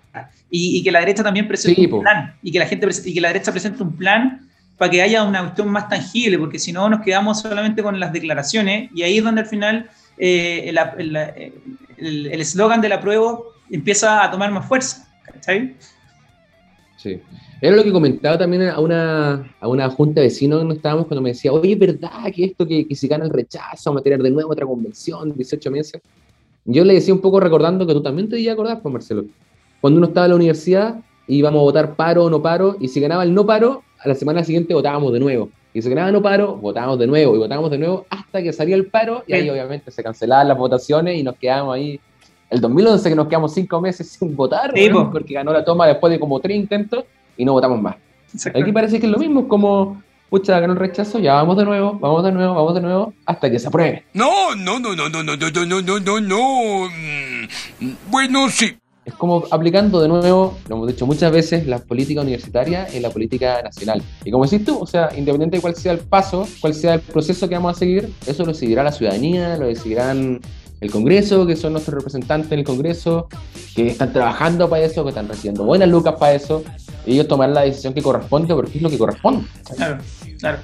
y, 0.50 0.78
y 0.78 0.82
que 0.84 0.92
la 0.92 1.00
derecha 1.00 1.22
también 1.24 1.48
presente 1.48 1.80
Sí, 1.80 1.84
un 1.86 1.90
po. 1.90 2.00
plan 2.02 2.34
y 2.42 2.52
que 2.52 2.58
la 2.60 2.66
gente 2.66 2.88
y 3.04 3.14
que 3.14 3.20
la 3.20 3.28
derecha 3.28 3.50
presente 3.50 3.82
un 3.82 3.96
plan 3.96 4.48
para 4.78 4.90
que 4.90 5.02
haya 5.02 5.24
una 5.24 5.40
cuestión 5.40 5.68
más 5.68 5.88
tangible, 5.88 6.38
porque 6.38 6.58
si 6.58 6.70
no 6.72 6.88
nos 6.88 7.00
quedamos 7.00 7.40
solamente 7.40 7.82
con 7.82 7.98
las 7.98 8.12
declaraciones 8.12 8.90
y 8.94 9.02
ahí 9.02 9.18
es 9.18 9.24
donde 9.24 9.40
al 9.40 9.46
final 9.48 9.90
eh, 10.18 10.64
el 10.68 10.78
el- 10.98 11.16
el- 11.96 12.26
el 12.26 12.40
eslogan 12.40 12.80
del 12.80 12.92
apruebo 12.92 13.46
empieza 13.70 14.22
a 14.22 14.30
tomar 14.30 14.50
más 14.52 14.66
fuerza. 14.66 15.08
¿cachai? 15.24 15.74
Sí. 16.96 17.20
Era 17.60 17.76
lo 17.76 17.84
que 17.84 17.92
comentaba 17.92 18.38
también 18.38 18.68
a 18.68 18.80
una, 18.80 19.54
a 19.60 19.68
una 19.68 19.88
junta 19.90 20.20
de 20.20 20.28
vecinos 20.28 20.60
donde 20.60 20.76
estábamos 20.76 21.06
cuando 21.06 21.22
me 21.22 21.30
decía, 21.30 21.52
oye, 21.52 21.72
¿es 21.72 21.78
verdad 21.78 22.32
que 22.34 22.44
esto 22.44 22.66
que, 22.66 22.86
que 22.86 22.94
si 22.94 23.06
gana 23.06 23.24
el 23.24 23.30
rechazo 23.30 23.90
vamos 23.90 24.00
a 24.00 24.04
tener 24.04 24.22
de 24.22 24.30
nuevo 24.30 24.50
otra 24.50 24.66
convención, 24.66 25.34
18 25.34 25.70
meses? 25.70 26.00
Yo 26.64 26.84
le 26.84 26.94
decía 26.94 27.14
un 27.14 27.20
poco 27.20 27.38
recordando 27.38 27.86
que 27.86 27.92
tú 27.92 28.02
también 28.02 28.28
te 28.28 28.36
debías 28.36 28.54
acordar, 28.54 28.80
pues 28.82 28.92
Marcelo, 28.92 29.24
cuando 29.80 29.98
uno 29.98 30.08
estaba 30.08 30.26
en 30.26 30.30
la 30.30 30.36
universidad 30.36 31.00
íbamos 31.28 31.60
a 31.60 31.62
votar 31.62 31.96
paro 31.96 32.24
o 32.24 32.30
no 32.30 32.42
paro, 32.42 32.76
y 32.80 32.88
si 32.88 33.00
ganaba 33.00 33.22
el 33.22 33.34
no 33.34 33.46
paro, 33.46 33.82
a 33.98 34.08
la 34.08 34.14
semana 34.14 34.44
siguiente 34.44 34.74
votábamos 34.74 35.12
de 35.12 35.20
nuevo. 35.20 35.50
Y 35.74 35.82
si 35.82 35.88
ganaba 35.88 36.10
no 36.10 36.22
paro, 36.22 36.56
votábamos 36.56 36.98
de 36.98 37.06
nuevo, 37.06 37.34
y 37.34 37.38
votábamos 37.38 37.70
de 37.70 37.78
nuevo 37.78 38.06
hasta 38.08 38.42
que 38.42 38.52
salía 38.52 38.76
el 38.76 38.86
paro, 38.86 39.24
y 39.26 39.34
ahí 39.34 39.48
obviamente 39.50 39.90
se 39.90 40.02
cancelaban 40.02 40.48
las 40.48 40.56
votaciones 40.56 41.18
y 41.18 41.22
nos 41.22 41.36
quedamos 41.36 41.74
ahí. 41.74 42.00
El 42.48 42.60
2011 42.60 43.08
que 43.08 43.16
nos 43.16 43.26
quedamos 43.26 43.52
cinco 43.54 43.80
meses 43.80 44.08
sin 44.08 44.36
votar, 44.36 44.72
Sí, 44.74 44.88
porque 45.12 45.34
ganó 45.34 45.52
la 45.52 45.64
toma 45.64 45.86
después 45.86 46.12
de 46.12 46.20
como 46.20 46.38
tres 46.40 46.56
intentos 46.56 47.04
y 47.36 47.44
no 47.44 47.52
votamos 47.52 47.80
más. 47.80 47.96
Aquí 48.54 48.72
parece 48.72 49.00
que 49.00 49.06
es 49.06 49.12
lo 49.12 49.18
mismo, 49.18 49.40
es 49.40 49.46
como, 49.46 50.02
pucha, 50.30 50.58
ganó 50.60 50.74
el 50.74 50.78
rechazo, 50.78 51.18
ya 51.18 51.34
vamos 51.34 51.56
de 51.56 51.64
nuevo, 51.64 51.98
vamos 51.98 52.24
de 52.24 52.32
nuevo, 52.32 52.54
vamos 52.54 52.74
de 52.74 52.80
nuevo, 52.80 53.14
hasta 53.24 53.50
que 53.50 53.58
se 53.58 53.68
apruebe. 53.68 54.04
No, 54.14 54.54
no, 54.54 54.78
no, 54.78 54.94
no, 54.94 55.08
no, 55.08 55.22
no, 55.22 55.36
no, 55.36 55.50
no, 55.50 55.64
no, 55.66 55.80
no, 55.82 56.00
no, 56.00 56.20
no. 56.20 56.88
Mm, 57.80 57.92
Bueno, 58.10 58.48
sí. 58.48 58.76
Es 59.04 59.14
como 59.14 59.44
aplicando 59.52 60.00
de 60.02 60.08
nuevo, 60.08 60.58
lo 60.68 60.74
hemos 60.74 60.88
dicho 60.88 61.06
muchas 61.06 61.30
veces, 61.30 61.64
la 61.68 61.78
política 61.78 62.22
universitaria 62.22 62.88
en 62.92 63.02
la 63.02 63.10
política 63.10 63.62
nacional. 63.62 64.02
Y 64.24 64.32
como 64.32 64.44
decís 64.44 64.66
tú, 64.66 64.80
o 64.80 64.86
sea, 64.86 65.10
independiente 65.16 65.58
de 65.58 65.60
cuál 65.62 65.76
sea 65.76 65.92
el 65.92 66.00
paso, 66.00 66.48
cuál 66.60 66.74
sea 66.74 66.94
el 66.94 67.00
proceso 67.00 67.48
que 67.48 67.54
vamos 67.54 67.76
a 67.76 67.78
seguir, 67.78 68.12
eso 68.26 68.44
lo 68.44 68.52
decidirá 68.52 68.82
la 68.82 68.90
ciudadanía, 68.90 69.56
lo 69.58 69.68
decidirán 69.68 70.40
el 70.80 70.90
Congreso, 70.90 71.46
que 71.46 71.56
son 71.56 71.72
nuestros 71.72 71.94
representantes 71.94 72.52
en 72.52 72.58
el 72.60 72.64
Congreso, 72.64 73.28
que 73.74 73.88
están 73.88 74.12
trabajando 74.12 74.68
para 74.68 74.82
eso, 74.84 75.02
que 75.04 75.10
están 75.10 75.28
recibiendo 75.28 75.64
buenas 75.64 75.88
lucas 75.88 76.14
para 76.18 76.34
eso, 76.34 76.62
y 77.06 77.12
ellos 77.14 77.28
tomarán 77.28 77.54
la 77.54 77.62
decisión 77.62 77.94
que 77.94 78.02
corresponde 78.02 78.54
porque 78.54 78.76
es 78.76 78.82
lo 78.82 78.90
que 78.90 78.98
corresponde. 78.98 79.46
Claro, 79.76 79.98
claro. 80.38 80.58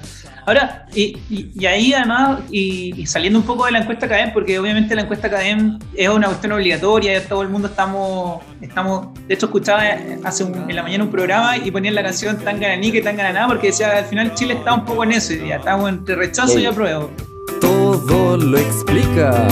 Ahora, 0.45 0.85
y, 0.93 1.17
y- 1.29 1.51
y 1.55 1.65
ahí 1.67 1.93
además, 1.93 2.41
y, 2.51 2.93
y 3.01 3.05
saliendo 3.05 3.39
un 3.39 3.45
poco 3.45 3.65
de 3.65 3.71
la 3.71 3.79
encuesta 3.79 4.09
CADEM, 4.09 4.33
porque 4.33 4.59
obviamente 4.59 4.93
la 4.93 5.03
encuesta 5.03 5.29
CADEM 5.29 5.79
es 5.95 6.09
una 6.09 6.27
cuestión 6.27 6.51
obligatoria, 6.51 7.13
ya 7.17 7.25
todo 7.27 7.43
el 7.43 7.49
mundo 7.49 7.69
estamos, 7.69 8.43
estamos 8.59 9.07
de 9.25 9.33
hecho 9.35 9.45
escuchaba 9.45 9.81
hace 10.25 10.43
un- 10.43 10.69
en 10.69 10.75
la 10.75 10.83
mañana 10.83 11.05
un 11.05 11.11
programa 11.11 11.55
y 11.57 11.71
ponían 11.71 11.95
la 11.95 12.03
canción 12.03 12.37
tan 12.39 12.59
gananí 12.59 12.91
que 12.91 13.01
tan 13.01 13.15
gananá, 13.15 13.47
porque 13.47 13.67
decía 13.67 13.97
al 13.97 14.05
final 14.05 14.33
Chile 14.35 14.55
está 14.55 14.73
un 14.73 14.83
poco 14.83 15.05
en 15.05 15.13
eso, 15.13 15.31
y 15.31 15.47
ya 15.47 15.55
estamos 15.55 15.87
entre 15.89 16.15
rechazo 16.15 16.59
y 16.59 16.65
apruebo. 16.65 17.09
Todo 18.01 18.37
lo 18.37 18.57
explica. 18.57 19.47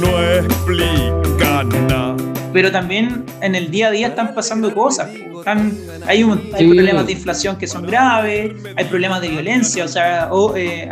No 0.00 0.22
explica 0.22 1.64
nada. 1.64 2.16
pero 2.52 2.72
también 2.72 3.24
en 3.42 3.54
el 3.54 3.70
día 3.70 3.88
a 3.88 3.90
día 3.92 4.08
están 4.08 4.34
pasando 4.34 4.74
cosas. 4.74 5.08
Están- 5.38 5.72
hay 6.06 6.24
un- 6.24 6.50
hay 6.52 6.64
Sí. 6.68 6.74
problemas 6.74 7.06
de 7.06 7.12
inflación 7.12 7.56
que 7.56 7.66
son 7.68 7.86
graves, 7.86 8.52
hay 8.76 8.84
problemas 8.86 9.20
de 9.20 9.28
violencia, 9.28 9.84
o 9.84 9.88
sea, 9.88 10.28
o, 10.32 10.56
eh, 10.56 10.88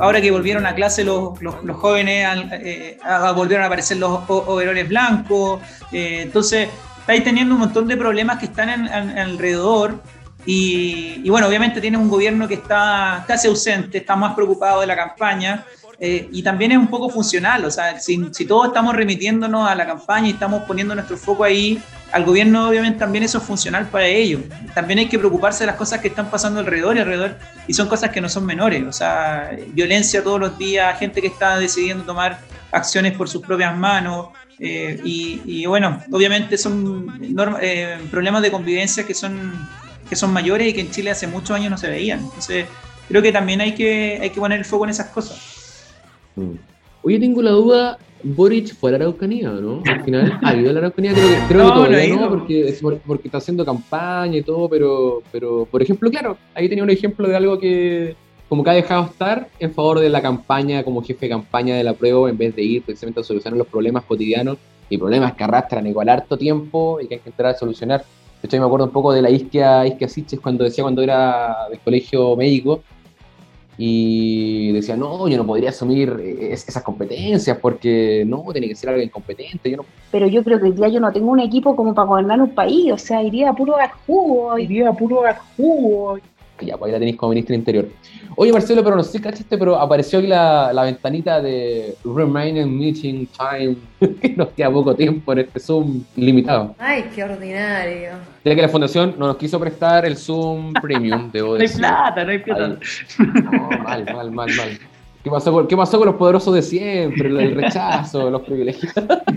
ahora 0.00 0.20
que 0.22 0.30
volvieron 0.30 0.64
a 0.66 0.74
clase 0.74 1.04
los, 1.04 1.40
los- 1.42 1.62
los 1.62 1.76
jóvenes, 1.76 2.26
eh, 2.52 2.98
volvieron 3.36 3.64
a 3.64 3.66
aparecer 3.66 3.98
los 3.98 4.20
overoles 4.28 4.88
blancos, 4.88 5.60
eh, 5.92 6.20
entonces 6.22 6.68
estáis 7.00 7.22
teniendo 7.22 7.54
un 7.54 7.60
montón 7.60 7.86
de 7.86 7.96
problemas 7.98 8.38
que 8.38 8.46
están 8.46 8.70
en- 8.70 8.86
en- 8.86 9.18
alrededor. 9.18 10.00
Y, 10.46 11.28
bueno, 11.30 11.46
obviamente 11.46 11.80
tienes 11.80 12.00
un 12.00 12.08
gobierno 12.08 12.46
que 12.46 12.54
está 12.54 13.24
casi 13.26 13.48
ausente, 13.48 13.98
está 13.98 14.14
más 14.14 14.34
preocupado 14.34 14.82
de 14.82 14.86
la 14.86 14.94
campaña 14.94 15.64
eh, 15.98 16.28
y 16.32 16.42
también 16.42 16.72
es 16.72 16.78
un 16.78 16.88
poco 16.88 17.08
funcional, 17.08 17.64
o 17.64 17.70
sea, 17.70 17.98
si, 18.00 18.28
si 18.32 18.44
todos 18.44 18.66
estamos 18.66 18.94
remitiéndonos 18.94 19.68
a 19.68 19.74
la 19.74 19.86
campaña 19.86 20.26
y 20.28 20.32
estamos 20.32 20.64
poniendo 20.64 20.94
nuestro 20.94 21.16
foco 21.16 21.44
ahí, 21.44 21.80
al 22.12 22.24
gobierno 22.24 22.68
obviamente 22.68 22.98
también 22.98 23.24
eso 23.24 23.38
es 23.38 23.44
funcional 23.44 23.86
para 23.88 24.06
ellos. 24.06 24.42
También 24.74 24.98
hay 24.98 25.08
que 25.08 25.18
preocuparse 25.18 25.60
de 25.60 25.68
las 25.68 25.76
cosas 25.76 26.00
que 26.00 26.08
están 26.08 26.30
pasando 26.30 26.60
alrededor 26.60 26.96
y 26.96 27.00
alrededor, 27.00 27.38
y 27.66 27.74
son 27.74 27.88
cosas 27.88 28.10
que 28.10 28.20
no 28.20 28.28
son 28.28 28.44
menores, 28.44 28.84
o 28.86 28.92
sea, 28.92 29.50
violencia 29.68 30.22
todos 30.22 30.40
los 30.40 30.58
días, 30.58 30.98
gente 30.98 31.20
que 31.20 31.28
está 31.28 31.58
decidiendo 31.58 32.04
tomar 32.04 32.40
acciones 32.70 33.16
por 33.16 33.28
sus 33.28 33.40
propias 33.40 33.74
manos, 33.76 34.28
eh, 34.58 35.00
y, 35.04 35.40
y 35.46 35.66
bueno, 35.66 36.00
obviamente 36.12 36.58
son 36.58 37.06
norma- 37.34 37.58
eh, 37.62 37.98
problemas 38.10 38.42
de 38.42 38.50
convivencia 38.50 39.06
que 39.06 39.14
son, 39.14 39.52
que 40.08 40.16
son 40.16 40.32
mayores 40.32 40.68
y 40.68 40.72
que 40.72 40.80
en 40.80 40.90
Chile 40.90 41.10
hace 41.10 41.26
muchos 41.26 41.52
años 41.52 41.70
no 41.70 41.78
se 41.78 41.88
veían. 41.88 42.20
Entonces, 42.20 42.66
creo 43.08 43.22
que 43.22 43.32
también 43.32 43.60
hay 43.60 43.74
que, 43.74 44.18
hay 44.20 44.30
que 44.30 44.40
poner 44.40 44.58
el 44.58 44.64
foco 44.64 44.84
en 44.84 44.90
esas 44.90 45.08
cosas. 45.08 45.92
Mm. 46.36 46.54
Oye, 47.02 47.18
tengo 47.18 47.42
la 47.42 47.50
duda, 47.50 47.98
Boric 48.22 48.74
fue 48.74 48.90
a 48.90 48.92
la 48.92 49.04
Araucanía, 49.04 49.50
¿no? 49.50 49.82
Al 49.86 50.02
final, 50.04 50.38
¿ha 50.42 50.56
ido 50.56 50.70
a 50.70 50.72
la 50.72 50.78
Araucanía? 50.80 51.12
Creo 51.12 51.28
que, 51.28 51.46
creo 51.48 51.64
No, 51.64 51.74
que 51.74 51.78
no 51.80 51.84
todavía 51.86 52.28
porque, 52.28 52.78
porque 53.06 53.28
está 53.28 53.38
haciendo 53.38 53.64
campaña 53.64 54.38
y 54.38 54.42
todo, 54.42 54.68
pero, 54.68 55.22
pero, 55.30 55.66
por 55.70 55.82
ejemplo, 55.82 56.10
claro, 56.10 56.38
ahí 56.54 56.68
tenía 56.68 56.82
un 56.82 56.90
ejemplo 56.90 57.28
de 57.28 57.36
algo 57.36 57.58
que 57.58 58.16
como 58.48 58.62
que 58.62 58.70
ha 58.70 58.74
dejado 58.74 59.06
estar 59.06 59.48
en 59.58 59.72
favor 59.72 60.00
de 60.00 60.08
la 60.08 60.22
campaña 60.22 60.84
como 60.84 61.02
jefe 61.02 61.26
de 61.26 61.30
campaña 61.30 61.76
de 61.76 61.84
la 61.84 61.94
prueba 61.94 62.28
en 62.28 62.36
vez 62.36 62.54
de 62.54 62.62
ir 62.62 62.82
precisamente 62.82 63.20
a 63.20 63.24
solucionar 63.24 63.58
los 63.58 63.66
problemas 63.66 64.04
cotidianos 64.04 64.58
y 64.88 64.98
problemas 64.98 65.32
que 65.32 65.44
arrastran 65.44 65.86
igual 65.86 66.08
harto 66.08 66.36
tiempo 66.36 67.00
y 67.00 67.08
que 67.08 67.14
hay 67.14 67.20
que 67.20 67.30
entrar 67.30 67.54
a 67.54 67.58
solucionar. 67.58 68.04
De 68.44 68.46
hecho, 68.46 68.58
yo 68.58 68.60
me 68.60 68.66
acuerdo 68.66 68.84
un 68.84 68.92
poco 68.92 69.10
de 69.10 69.22
la 69.22 69.30
Isquia, 69.30 69.86
Isquia 69.86 70.06
Siches 70.06 70.38
cuando 70.38 70.64
decía 70.64 70.84
cuando 70.84 71.00
era 71.00 71.66
del 71.70 71.78
colegio 71.80 72.36
médico 72.36 72.82
y 73.78 74.70
decía, 74.72 74.98
no, 74.98 75.26
yo 75.28 75.38
no 75.38 75.46
podría 75.46 75.70
asumir 75.70 76.14
eh, 76.20 76.52
es- 76.52 76.68
esas 76.68 76.82
competencias 76.82 77.56
porque 77.56 78.22
no, 78.26 78.44
tiene 78.52 78.68
que 78.68 78.74
ser 78.74 78.90
alguien 78.90 79.08
competente. 79.08 79.70
Yo 79.70 79.78
no... 79.78 79.86
Pero 80.12 80.26
yo 80.26 80.44
creo 80.44 80.60
que 80.60 80.72
día 80.72 80.88
yo 80.88 81.00
no 81.00 81.10
tengo 81.10 81.30
un 81.30 81.40
equipo 81.40 81.74
como 81.74 81.94
para 81.94 82.06
gobernar 82.06 82.38
un 82.42 82.50
país, 82.50 82.92
o 82.92 82.98
sea, 82.98 83.22
iría 83.22 83.48
a 83.48 83.54
puro 83.54 83.78
dar 83.78 83.92
jugo, 84.06 84.58
iría 84.58 84.90
a 84.90 84.92
puro 84.92 85.22
dar 85.22 85.38
jugo. 85.56 86.18
Ya, 86.60 86.76
pues 86.76 86.88
ahí 86.88 86.92
la 86.92 86.98
tenéis 86.98 87.16
como 87.16 87.30
ministro 87.30 87.52
del 87.52 87.60
Interior. 87.60 87.88
Oye, 88.36 88.52
Marcelo, 88.52 88.82
pero 88.84 88.96
no 88.96 89.02
sé 89.02 89.12
si 89.12 89.20
cachaste, 89.20 89.58
pero 89.58 89.76
apareció 89.76 90.18
aquí 90.20 90.28
la, 90.28 90.72
la 90.72 90.84
ventanita 90.84 91.40
de 91.42 91.94
Remaining 92.04 92.78
Meeting 92.78 93.26
Time, 93.26 93.76
que 94.20 94.28
nos 94.36 94.48
queda 94.50 94.70
poco 94.70 94.94
tiempo 94.94 95.32
en 95.32 95.40
este 95.40 95.58
Zoom 95.60 96.02
limitado. 96.16 96.74
Ay, 96.78 97.06
qué 97.14 97.24
ordinario. 97.24 98.10
Ya 98.44 98.54
que 98.54 98.62
la 98.62 98.68
fundación 98.68 99.14
no 99.18 99.26
nos 99.26 99.36
quiso 99.36 99.58
prestar 99.58 100.04
el 100.06 100.16
Zoom 100.16 100.72
Premium, 100.74 101.30
debo 101.32 101.48
No 101.54 101.54
hay 101.54 101.60
decir. 101.62 101.78
plata, 101.80 102.24
no 102.24 102.30
hay 102.30 102.38
plata. 102.38 102.68
No, 103.18 103.68
mal, 103.82 104.04
mal, 104.12 104.30
mal, 104.30 104.50
mal. 104.56 104.78
¿Qué 105.24 105.30
pasó, 105.30 105.52
con, 105.52 105.66
¿Qué 105.66 105.74
pasó 105.76 105.96
con 105.98 106.06
los 106.06 106.16
poderosos 106.16 106.54
de 106.54 106.60
siempre? 106.62 107.28
El 107.28 107.54
rechazo, 107.54 108.30
los 108.30 108.42
privilegiados. 108.42 109.22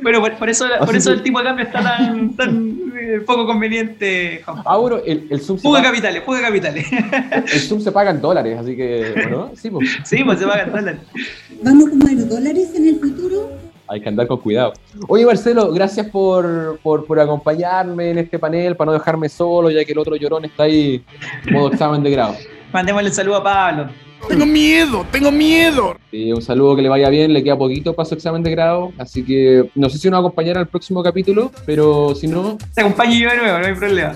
Bueno, 0.00 0.20
por, 0.20 0.36
por 0.36 0.48
eso, 0.48 0.64
por 0.84 0.94
eso 0.94 1.10
que- 1.10 1.16
el 1.16 1.22
tipo 1.24 1.38
de 1.40 1.44
cambio 1.46 1.64
está 1.64 1.82
tan, 1.82 2.36
tan 2.36 2.92
eh, 2.96 3.20
poco 3.26 3.44
conveniente, 3.46 4.40
Juan. 4.44 4.62
Ah, 4.64 4.76
bueno, 4.76 4.98
el, 5.04 5.26
el 5.28 5.40
Zoom 5.40 5.58
se 5.58 5.62
Fuga 5.62 5.80
paga, 5.80 5.90
capitales, 5.90 6.22
fuga 6.24 6.40
capitales. 6.40 6.86
el 7.52 7.60
Zoom 7.60 7.80
se 7.80 7.90
paga 7.90 8.12
en 8.12 8.20
dólares, 8.20 8.56
así 8.60 8.76
que, 8.76 9.26
¿no? 9.28 9.50
Sí, 9.56 9.68
pues. 9.70 9.88
Sí, 10.04 10.22
pues 10.22 10.38
se 10.38 10.44
va 10.44 10.54
a 10.54 10.58
gastar. 10.58 10.98
¿Vamos 11.64 11.86
a 11.86 11.90
comer 11.90 12.28
dólares 12.28 12.72
en 12.76 12.86
el 12.86 13.00
futuro? 13.00 13.50
Hay 13.88 14.00
que 14.00 14.08
andar 14.08 14.28
con 14.28 14.38
cuidado. 14.38 14.72
Oye, 15.08 15.26
Marcelo, 15.26 15.72
gracias 15.72 16.06
por, 16.10 16.78
por, 16.80 17.04
por 17.04 17.18
acompañarme 17.18 18.10
en 18.10 18.18
este 18.18 18.38
panel, 18.38 18.76
para 18.76 18.92
no 18.92 18.92
dejarme 18.92 19.28
solo, 19.28 19.68
ya 19.70 19.84
que 19.84 19.90
el 19.90 19.98
otro 19.98 20.14
llorón 20.14 20.44
está 20.44 20.62
ahí 20.64 21.02
en 21.44 21.52
modo 21.54 21.72
examen 21.72 22.04
de 22.04 22.10
grado. 22.12 22.36
Mandémosle 22.72 23.10
saludo 23.10 23.36
a 23.38 23.42
Pablo. 23.42 23.88
Tengo 24.28 24.46
miedo, 24.46 25.06
tengo 25.10 25.30
miedo. 25.30 25.96
Y 26.10 26.32
un 26.32 26.42
saludo, 26.42 26.76
que 26.76 26.82
le 26.82 26.88
vaya 26.88 27.08
bien, 27.08 27.32
le 27.32 27.42
queda 27.42 27.56
poquito 27.56 27.94
para 27.94 28.08
su 28.08 28.14
examen 28.14 28.42
de 28.42 28.50
grado, 28.50 28.92
así 28.98 29.24
que 29.24 29.70
no 29.74 29.88
sé 29.88 29.98
si 29.98 30.08
nos 30.08 30.14
va 30.14 30.18
a 30.18 30.26
acompañar 30.26 30.58
al 30.58 30.66
próximo 30.66 31.02
capítulo, 31.02 31.50
pero 31.64 32.14
si 32.14 32.26
no, 32.26 32.58
Te 32.74 32.80
acompaño 32.80 33.18
yo 33.18 33.30
de 33.30 33.36
nuevo, 33.36 33.58
no 33.58 33.66
hay 33.66 33.74
problema. 33.74 34.12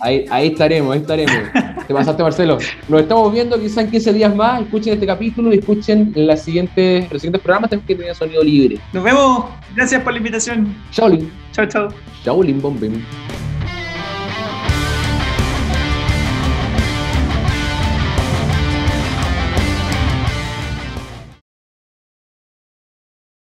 ahí, 0.00 0.24
ahí 0.30 0.48
estaremos, 0.48 0.92
ahí 0.94 1.00
estaremos. 1.00 1.36
Te 1.86 1.94
pasaste, 1.94 2.22
Marcelo. 2.22 2.58
Nos 2.88 3.00
estamos 3.02 3.32
viendo 3.32 3.58
quizás 3.58 3.84
en 3.84 3.90
15 3.90 4.12
días 4.12 4.34
más, 4.34 4.62
escuchen 4.62 4.94
este 4.94 5.06
capítulo 5.06 5.52
y 5.52 5.58
escuchen 5.58 6.12
las 6.14 6.42
siguientes, 6.42 7.10
los 7.10 7.20
siguientes 7.20 7.42
programas 7.42 7.70
también 7.70 7.86
que 7.86 7.94
tengan 7.96 8.14
sonido 8.14 8.42
libre. 8.42 8.78
Nos 8.92 9.02
vemos. 9.04 9.46
Gracias 9.74 10.02
por 10.02 10.12
la 10.12 10.18
invitación. 10.18 10.74
Chao, 10.90 11.08
Lin. 11.08 11.30
Chao, 11.52 11.66
chao. 11.66 11.88
Chao, 12.24 12.42
Lin 12.42 12.60
Bombim. 12.60 13.02